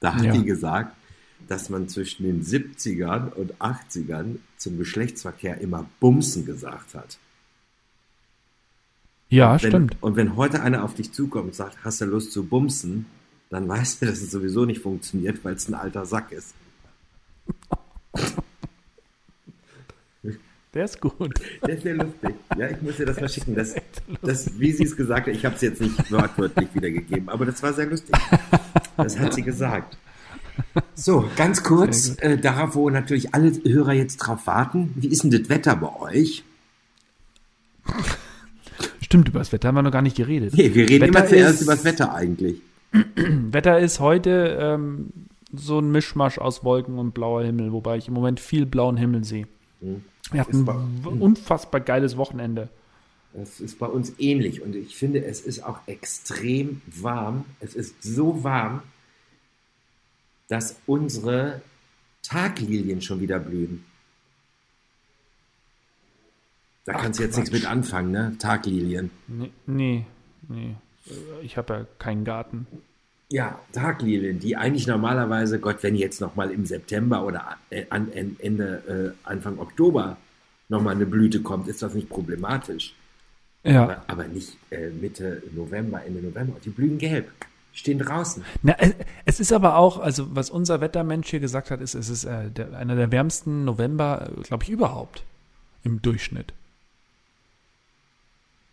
Da 0.00 0.14
hat 0.14 0.24
Ja. 0.24 0.32
die 0.32 0.44
gesagt, 0.44 0.96
dass 1.48 1.68
man 1.70 1.88
zwischen 1.88 2.24
den 2.24 2.42
70ern 2.44 3.30
und 3.32 3.54
80ern 3.60 4.36
zum 4.56 4.78
Geschlechtsverkehr 4.78 5.60
immer 5.60 5.86
Bumsen 6.00 6.46
gesagt 6.46 6.94
hat. 6.94 7.18
Ja, 9.28 9.52
wenn, 9.62 9.70
stimmt. 9.70 9.96
Und 10.02 10.16
wenn 10.16 10.36
heute 10.36 10.62
einer 10.62 10.84
auf 10.84 10.94
dich 10.94 11.12
zukommt 11.12 11.46
und 11.46 11.54
sagt, 11.54 11.78
hast 11.84 12.00
du 12.00 12.04
Lust 12.04 12.32
zu 12.32 12.44
bumsen, 12.44 13.06
dann 13.50 13.68
weißt 13.68 14.02
du, 14.02 14.06
dass 14.06 14.20
es 14.20 14.30
sowieso 14.30 14.64
nicht 14.66 14.80
funktioniert, 14.82 15.44
weil 15.44 15.54
es 15.54 15.68
ein 15.68 15.74
alter 15.74 16.06
Sack 16.06 16.32
ist. 16.32 16.54
Der 20.74 20.84
ist 20.84 21.00
gut. 21.00 21.34
Das 21.60 21.70
ist 21.76 21.82
sehr 21.82 21.94
lustig. 21.94 22.34
Ja, 22.56 22.70
ich 22.70 22.80
muss 22.80 22.96
dir 22.96 23.04
das 23.04 23.20
mal 23.20 23.28
schicken. 23.28 23.54
Das, 23.54 23.74
das, 24.22 24.58
wie 24.58 24.72
sie 24.72 24.84
es 24.84 24.96
gesagt 24.96 25.26
hat, 25.26 25.34
ich 25.34 25.44
habe 25.44 25.54
es 25.54 25.60
jetzt 25.60 25.80
nicht 25.82 26.10
wortwörtlich 26.10 26.68
wiedergegeben, 26.74 27.28
aber 27.28 27.44
das 27.44 27.62
war 27.62 27.74
sehr 27.74 27.86
lustig. 27.86 28.14
Das 28.96 29.18
hat 29.18 29.34
sie 29.34 29.42
gesagt. 29.42 29.98
So, 30.94 31.28
ganz 31.36 31.62
kurz, 31.62 32.16
äh, 32.20 32.38
darauf, 32.38 32.74
wo 32.74 32.88
natürlich 32.88 33.34
alle 33.34 33.52
Hörer 33.64 33.92
jetzt 33.92 34.16
drauf 34.18 34.46
warten. 34.46 34.92
Wie 34.96 35.08
ist 35.08 35.24
denn 35.24 35.30
das 35.30 35.48
Wetter 35.50 35.76
bei 35.76 35.94
euch? 36.00 36.42
Stimmt, 39.02 39.28
über 39.28 39.40
das 39.40 39.52
Wetter 39.52 39.68
haben 39.68 39.74
wir 39.74 39.82
noch 39.82 39.90
gar 39.92 40.02
nicht 40.02 40.16
geredet. 40.16 40.54
Nee, 40.54 40.74
wir 40.74 40.88
reden 40.88 41.08
Wetter 41.08 41.18
immer 41.20 41.26
zuerst 41.28 41.54
ist- 41.56 41.62
über 41.62 41.72
das 41.74 41.84
Wetter 41.84 42.14
eigentlich. 42.14 42.60
Wetter 43.16 43.78
ist 43.78 44.00
heute 44.00 44.56
ähm, 44.60 45.08
so 45.54 45.78
ein 45.80 45.90
Mischmasch 45.90 46.38
aus 46.38 46.64
Wolken 46.64 46.98
und 46.98 47.12
blauer 47.12 47.42
Himmel, 47.44 47.72
wobei 47.72 47.96
ich 47.98 48.08
im 48.08 48.14
Moment 48.14 48.40
viel 48.40 48.64
blauen 48.66 48.96
Himmel 48.96 49.24
sehe. 49.24 49.46
Wir 50.30 50.40
hatten 50.40 50.68
ein 50.68 51.20
unfassbar 51.20 51.80
geiles 51.80 52.16
Wochenende. 52.16 52.68
Das 53.34 53.60
ist 53.60 53.78
bei 53.78 53.86
uns 53.86 54.12
ähnlich 54.18 54.60
und 54.62 54.76
ich 54.76 54.96
finde, 54.96 55.24
es 55.24 55.40
ist 55.40 55.64
auch 55.64 55.80
extrem 55.86 56.82
warm. 56.86 57.44
Es 57.60 57.74
ist 57.74 58.02
so 58.02 58.44
warm, 58.44 58.82
dass 60.48 60.76
unsere 60.86 61.62
Taglilien 62.22 63.00
schon 63.00 63.20
wieder 63.20 63.38
blühen. 63.38 63.84
Da 66.84 66.92
Ach, 66.96 67.02
kannst 67.02 67.18
du 67.20 67.24
jetzt 67.24 67.34
Quatsch. 67.36 67.44
nichts 67.44 67.62
mit 67.62 67.70
anfangen, 67.70 68.10
ne? 68.10 68.36
Taglilien. 68.38 69.10
Nee, 69.28 69.52
nee. 69.66 70.04
nee. 70.48 70.74
Ich 71.42 71.56
habe 71.56 71.74
ja 71.74 71.86
keinen 71.98 72.24
Garten. 72.24 72.66
Ja, 73.32 73.58
Taglilien, 73.72 74.38
die 74.40 74.56
eigentlich 74.56 74.86
normalerweise, 74.86 75.58
Gott, 75.58 75.78
wenn 75.82 75.94
jetzt 75.94 76.20
noch 76.20 76.36
mal 76.36 76.50
im 76.50 76.66
September 76.66 77.24
oder 77.24 77.56
äh, 77.70 77.84
an, 77.88 78.08
an, 78.14 78.36
Ende, 78.40 79.14
äh, 79.24 79.28
Anfang 79.28 79.58
Oktober 79.58 80.18
noch 80.68 80.82
mal 80.82 80.90
eine 80.94 81.06
Blüte 81.06 81.40
kommt, 81.40 81.66
ist 81.66 81.80
das 81.82 81.94
nicht 81.94 82.10
problematisch. 82.10 82.94
Ja. 83.64 83.84
Aber, 83.84 84.04
aber 84.06 84.24
nicht 84.28 84.58
äh, 84.70 84.90
Mitte 84.90 85.42
November, 85.54 86.04
Ende 86.04 86.20
November. 86.20 86.56
Die 86.62 86.68
blühen 86.68 86.98
gelb, 86.98 87.30
stehen 87.72 87.98
draußen. 88.00 88.44
Na, 88.62 88.76
es- 89.24 89.40
ist 89.40 89.52
aber 89.52 89.76
auch, 89.78 89.98
also 89.98 90.26
was 90.36 90.50
unser 90.50 90.82
Wettermensch 90.82 91.30
hier 91.30 91.40
gesagt 91.40 91.70
hat, 91.70 91.80
ist, 91.80 91.94
es 91.94 92.10
ist 92.10 92.24
äh, 92.24 92.50
der, 92.50 92.76
einer 92.76 92.96
der 92.96 93.10
wärmsten 93.12 93.64
November, 93.64 94.30
glaube 94.42 94.64
ich, 94.64 94.68
überhaupt 94.70 95.22
im 95.84 96.02
Durchschnitt. 96.02 96.52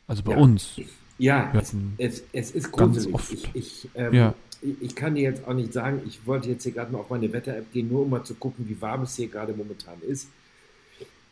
Also 0.08 0.22
bei 0.24 0.34
Ja. 0.34 0.38
uns. 0.40 0.76
Ja, 1.18 1.52
es, 1.54 1.74
es, 1.98 2.24
es 2.34 2.52
ist 2.52 2.72
ganz 2.74 2.96
gruselig. 2.96 3.14
oft. 3.16 3.32
Ich, 3.34 3.50
ich, 3.54 3.90
ähm, 3.96 4.14
Ja. 4.14 4.34
Ich, 4.62 4.96
kann 4.96 5.16
dir 5.16 5.24
jetzt 5.24 5.48
auch 5.48 5.54
nicht 5.54 5.74
sagen, 5.74 6.02
ich 6.06 6.26
wollte 6.26 6.50
jetzt 6.50 6.64
hier 6.64 6.72
gerade 6.72 6.92
mal 6.92 7.00
auf 7.00 7.10
meine 7.10 7.32
Wetter-App 7.32 7.72
gehen, 7.72 7.90
nur 7.90 8.04
um 8.04 8.10
mal 8.10 8.24
zu 8.24 8.36
gucken, 8.36 8.68
wie 8.68 8.82
warm 8.82 9.04
es 9.04 9.16
hier 9.16 9.28
gerade 9.28 9.54
momentan 9.54 10.02
ist. 10.02 10.28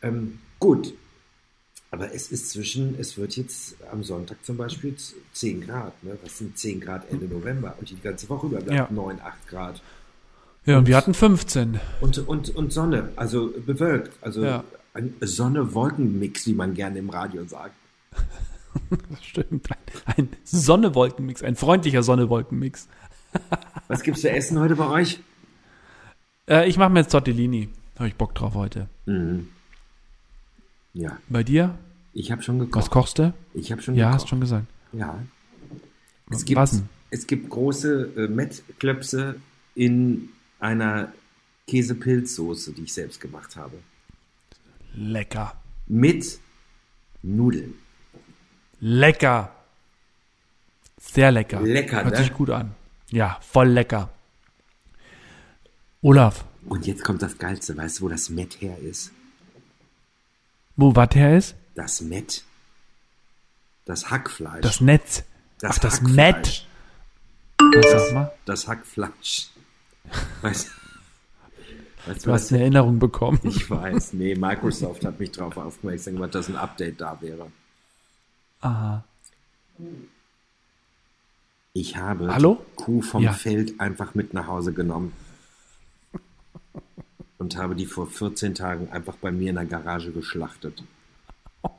Ähm, 0.02 0.40
gut, 0.60 0.94
aber 1.90 2.14
es 2.14 2.32
ist 2.32 2.50
zwischen, 2.50 2.96
es 3.00 3.18
wird 3.18 3.38
jetzt 3.38 3.76
am 3.92 4.04
Sonntag 4.04 4.44
zum 4.44 4.58
Beispiel 4.58 4.96
10 5.34 5.62
Grad. 5.62 6.04
Ne? 6.04 6.18
Was 6.24 6.38
sind 6.38 6.58
10 6.58 6.82
Grad 6.82 7.10
Ende 7.10 7.26
November? 7.28 7.76
Und 7.80 7.90
die 7.90 8.00
ganze 8.00 8.28
Woche 8.30 8.48
über 8.48 8.58
bleibt 8.60 8.78
Ja. 8.78 8.88
9, 8.92 9.22
8 9.22 9.48
Grad. 9.48 9.82
Ja, 10.66 10.78
und 10.80 10.88
wir 10.88 10.98
hatten 10.98 11.14
15. 11.14 11.80
Und, 12.02 12.18
und, 12.28 12.54
und 12.56 12.74
Sonne, 12.74 13.10
also 13.16 13.54
bewölkt. 13.66 14.12
Also 14.22 14.44
Ja. 14.44 14.64
ein 14.94 15.14
Sonne-Wolken-Mix, 15.22 16.46
wie 16.48 16.54
man 16.54 16.74
gerne 16.74 17.00
im 17.00 17.10
Radio 17.10 17.46
sagt. 17.46 17.76
Stimmt. 19.22 19.70
Ein, 20.06 20.16
ein 20.18 20.30
Sonne-Wolken-Mix, 20.44 21.42
ein 21.44 21.56
freundlicher 21.56 22.04
Sonne-Wolken-Mix. 22.04 22.90
Was 23.88 24.04
gibt's 24.04 24.22
zu 24.22 24.30
essen 24.30 24.60
heute 24.60 24.76
bei 24.76 24.88
euch? 24.88 25.20
Äh, 26.50 26.68
ich 26.68 26.78
mache 26.78 26.90
mir 26.90 27.00
jetzt 27.02 27.12
Tortellini. 27.12 27.70
Habe 27.98 28.08
ich 28.10 28.16
Bock 28.16 28.36
drauf 28.36 28.54
heute. 28.54 28.88
Mhm. 29.06 29.50
Ja, 30.94 31.18
Bei 31.30 31.44
dir? 31.44 31.78
ich 32.14 32.32
habe 32.32 32.42
schon 32.42 32.60
Was 32.60 32.66
gekocht. 32.68 32.92
kochst 32.92 33.20
du? 33.20 33.34
Ich 33.54 33.72
habe 33.72 33.82
schon 33.82 33.96
Ja, 33.96 34.08
gekocht. 34.08 34.22
hast 34.24 34.30
schon 34.30 34.40
gesagt. 34.42 34.66
Ja. 34.94 35.20
Was 36.28 36.40
Es 36.40 36.46
gibt, 36.46 36.60
denn? 36.74 36.90
es 37.12 37.28
gibt 37.28 37.50
große 37.50 38.12
äh, 38.18 38.28
Mettklöpse 38.28 39.36
in 39.76 40.30
einer 40.60 41.12
Käsepilzsoße, 41.68 42.72
die 42.74 42.84
ich 42.84 42.94
selbst 42.94 43.22
gemacht 43.22 43.56
habe. 43.56 43.78
Lecker. 44.96 45.54
Mit 45.86 46.40
Nudeln. 47.22 47.76
Lecker. 48.80 49.52
Sehr 51.00 51.32
lecker. 51.32 51.62
Lecker, 51.62 52.04
Hört 52.04 52.12
ne? 52.16 52.18
sich 52.18 52.34
gut 52.34 52.50
an. 52.50 52.74
Ja, 53.10 53.40
voll 53.42 53.70
lecker. 53.70 54.10
Olaf, 56.02 56.46
Und 56.66 56.86
jetzt 56.86 57.04
kommt 57.04 57.22
das 57.22 57.38
Geilste. 57.38 57.76
Weißt 57.76 58.00
du, 58.00 58.06
wo 58.06 58.10
das 58.10 58.30
Mett 58.30 58.62
her 58.62 58.78
ist? 58.80 59.12
wo 60.76 60.96
was 60.96 61.10
her 61.16 61.38
ist? 61.38 61.56
Das 61.76 62.02
Mett. 62.02 62.44
Das 63.86 64.10
Hackfleisch. 64.12 64.62
Das 64.62 64.82
Netz. 64.82 65.24
Ach, 65.64 65.78
das. 65.80 66.02
Mett. 66.02 66.68
Was 67.60 67.92
sag 67.92 68.14
mal? 68.14 68.32
Das 68.46 68.68
Hackfleisch. 68.68 69.48
Weißt, 70.42 70.70
weißt 72.06 72.26
Du 72.26 72.32
hast 72.32 72.52
eine 72.52 72.62
Erinnerung 72.62 73.00
bekommen. 73.00 73.40
Ich 73.44 73.70
weiß, 73.70 74.14
nee, 74.14 74.36
Microsoft 74.36 75.04
hat 75.06 75.20
mich 75.20 75.32
darauf 75.32 75.58
aufmerksam 75.58 76.14
gemacht, 76.14 76.36
dass 76.36 76.48
ein 76.48 76.56
Update 76.56 77.02
da 77.02 77.18
wäre. 77.22 77.52
Aha. 78.62 79.04
Ich 81.80 81.96
habe 81.96 82.34
Hallo? 82.34 82.58
die 82.72 82.76
Kuh 82.84 83.02
vom 83.04 83.22
Ja. 83.22 83.34
Feld 83.34 83.80
einfach 83.80 84.16
mit 84.16 84.34
nach 84.34 84.48
Hause 84.48 84.74
genommen. 84.74 85.14
Und 87.38 87.56
habe 87.56 87.76
die 87.76 87.86
vor 87.86 88.08
14 88.08 88.56
Tagen 88.56 88.90
einfach 88.92 89.16
bei 89.18 89.32
mir 89.32 89.50
in 89.52 89.56
der 89.58 89.66
Garage 89.66 90.12
geschlachtet. 90.12 90.84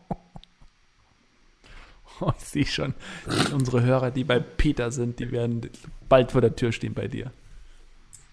Oh, 2.20 2.32
ich 2.36 2.44
sehe 2.46 2.66
schon. 2.66 2.94
Unsere 3.52 3.82
Hörer, 3.84 4.10
die 4.10 4.24
bei 4.24 4.40
Peter 4.40 4.90
sind, 4.90 5.20
die 5.20 5.30
werden 5.30 5.70
bald 6.08 6.32
vor 6.32 6.40
der 6.40 6.56
Tür 6.56 6.72
stehen 6.72 6.92
bei 6.92 7.06
dir. 7.06 7.30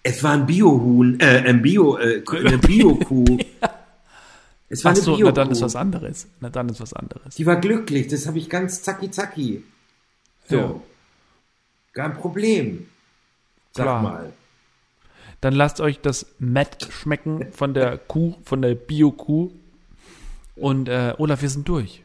Es 0.02 0.24
war 0.24 0.32
ein 0.32 0.44
Biohuhn, 0.44 1.20
äh, 1.20 1.44
ein 1.46 1.62
Bio, 1.62 1.96
äh, 1.96 2.20
eine 2.44 2.58
Bio-Kuh. 2.58 3.38
Es 4.68 4.84
war 4.84 4.90
Ach 4.90 4.96
eine 4.96 5.04
Bio-Kuh. 5.04 5.22
na 5.26 5.30
dann 5.30 5.50
ist 5.52 5.62
was 5.62 5.76
anderes. 5.76 6.26
Na 6.40 6.50
dann 6.50 6.68
ist 6.68 6.80
was 6.80 6.94
anderes. 6.94 7.36
Die 7.36 7.46
war 7.46 7.60
glücklich, 7.60 8.08
das 8.08 8.26
habe 8.26 8.38
ich 8.38 8.50
ganz 8.50 8.82
zacki 8.82 9.08
zacki. 9.12 9.62
So. 10.48 10.56
Ja. 10.56 10.74
Kein 11.96 12.12
Problem. 12.12 12.86
Sag 13.72 13.84
Klar. 13.84 14.02
mal. 14.02 14.32
Dann 15.40 15.54
lasst 15.54 15.80
euch 15.80 15.98
das 15.98 16.26
Matt 16.38 16.88
schmecken 16.90 17.50
von 17.52 17.72
der 17.72 17.96
Kuh, 18.08 18.34
von 18.44 18.60
der 18.60 18.74
Bio-Kuh. 18.74 19.50
Und 20.56 20.90
äh, 20.90 21.14
Olaf, 21.16 21.40
wir 21.40 21.48
sind 21.48 21.66
durch. 21.66 22.02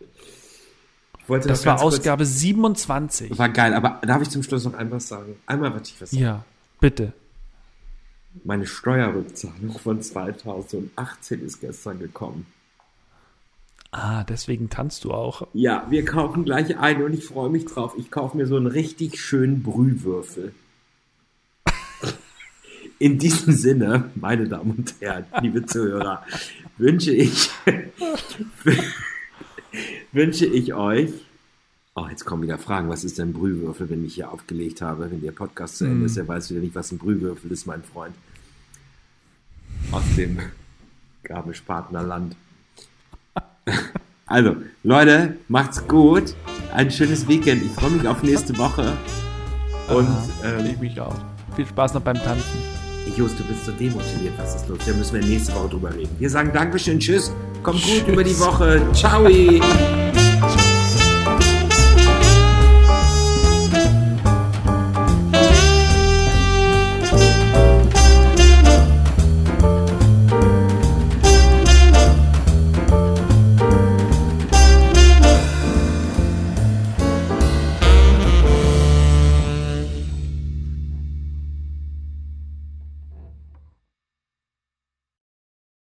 Das 1.28 1.66
war 1.66 1.82
Ausgabe 1.82 2.26
27. 2.26 3.38
War 3.38 3.50
geil, 3.50 3.74
aber 3.74 4.00
darf 4.06 4.22
ich 4.22 4.30
zum 4.30 4.44
Schluss 4.44 4.64
noch 4.64 4.76
einmal 4.76 5.02
sagen? 5.02 5.36
Einmal 5.46 5.74
wollte 5.74 5.92
ich 5.94 6.02
was 6.02 6.12
sagen. 6.12 6.24
Ja, 6.24 6.46
bitte. 6.80 7.12
Meine 8.46 8.66
Steuerrückzahlung 8.66 9.78
von 9.78 10.02
2018 10.02 11.46
ist 11.46 11.60
gestern 11.60 12.00
gekommen. 12.00 12.46
Ah, 13.92 14.24
deswegen 14.24 14.70
tanzt 14.70 15.04
du 15.04 15.12
auch. 15.12 15.48
Ja, 15.54 15.86
wir 15.90 16.06
kaufen 16.06 16.46
gleich 16.46 16.78
ein 16.78 17.04
und 17.04 17.14
ich 17.14 17.26
freue 17.26 17.50
mich 17.50 17.66
drauf. 17.66 17.94
Ich 17.98 18.10
kaufe 18.10 18.38
mir 18.38 18.48
so 18.48 18.56
einen 18.56 18.68
richtig 18.68 19.20
schönen 19.20 19.64
Brühwürfel. 19.64 20.54
In 23.00 23.20
diesem 23.20 23.54
Sinne, 23.54 24.10
meine 24.16 24.48
Damen 24.48 24.72
und 24.72 24.96
Herren, 25.02 25.26
liebe 25.42 25.66
Zuhörer, 25.66 26.26
wünsche 26.78 27.12
ich, 27.12 27.50
wünsche 30.14 30.46
ich 30.46 30.74
euch, 30.74 31.12
oh, 31.96 32.08
jetzt 32.10 32.24
kommen 32.24 32.44
wieder 32.44 32.58
Fragen, 32.58 32.88
was 32.88 33.04
ist 33.04 33.18
denn 33.18 33.34
Brühwürfel, 33.34 33.90
wenn 33.90 34.06
ich 34.06 34.16
hier 34.16 34.32
aufgelegt 34.32 34.82
habe, 34.82 35.12
wenn 35.12 35.22
der 35.22 35.34
Podcast 35.34 35.80
zu 35.80 35.86
Ende 35.86 36.06
ist, 36.06 36.16
der 36.16 36.28
weiß 36.28 36.52
wieder 36.52 36.62
nicht, 36.62 36.76
was 36.76 36.94
ein 36.94 36.98
Brühwürfel 36.98 37.52
ist, 37.52 37.66
mein 37.66 37.84
Freund. 37.84 38.16
Aus 39.92 40.04
dem 40.16 40.40
Garmisch-Partnerland. 41.24 42.38
Also, 44.28 44.56
Leute, 44.84 45.36
macht's 45.50 45.86
gut. 45.90 46.36
Ein 46.74 46.90
schönes 46.90 47.28
Weekend. 47.28 47.66
Ich 47.66 47.72
freue 47.74 47.90
mich 47.90 48.08
auf 48.08 48.24
nächste 48.24 48.58
Woche. 48.58 48.94
Und 49.90 50.08
ich 50.42 50.70
ähm, 50.70 50.80
mich 50.80 51.02
auch. 51.02 51.16
Viel 51.58 51.66
Spaß 51.66 51.96
noch 51.96 52.02
beim 52.02 52.16
Tanzen. 52.16 52.60
Just, 53.18 53.38
du 53.38 53.44
bist 53.44 53.66
so 53.66 53.74
demotiviert. 53.74 54.34
Was 54.38 54.56
ist 54.56 54.70
los? 54.70 54.80
Da 54.86 54.94
müssen 54.94 55.20
wir 55.20 55.28
nächste 55.28 55.54
Woche 55.54 55.70
drüber 55.70 55.94
reden. 55.94 56.16
Wir 56.18 56.30
sagen 56.30 56.52
Dankeschön, 56.54 56.98
Tschüss. 56.98 57.34
Kommt 57.62 57.84
gut 57.84 58.08
über 58.08 58.24
die 58.24 58.40
Woche. 58.40 58.82
Ciao. 58.94 59.28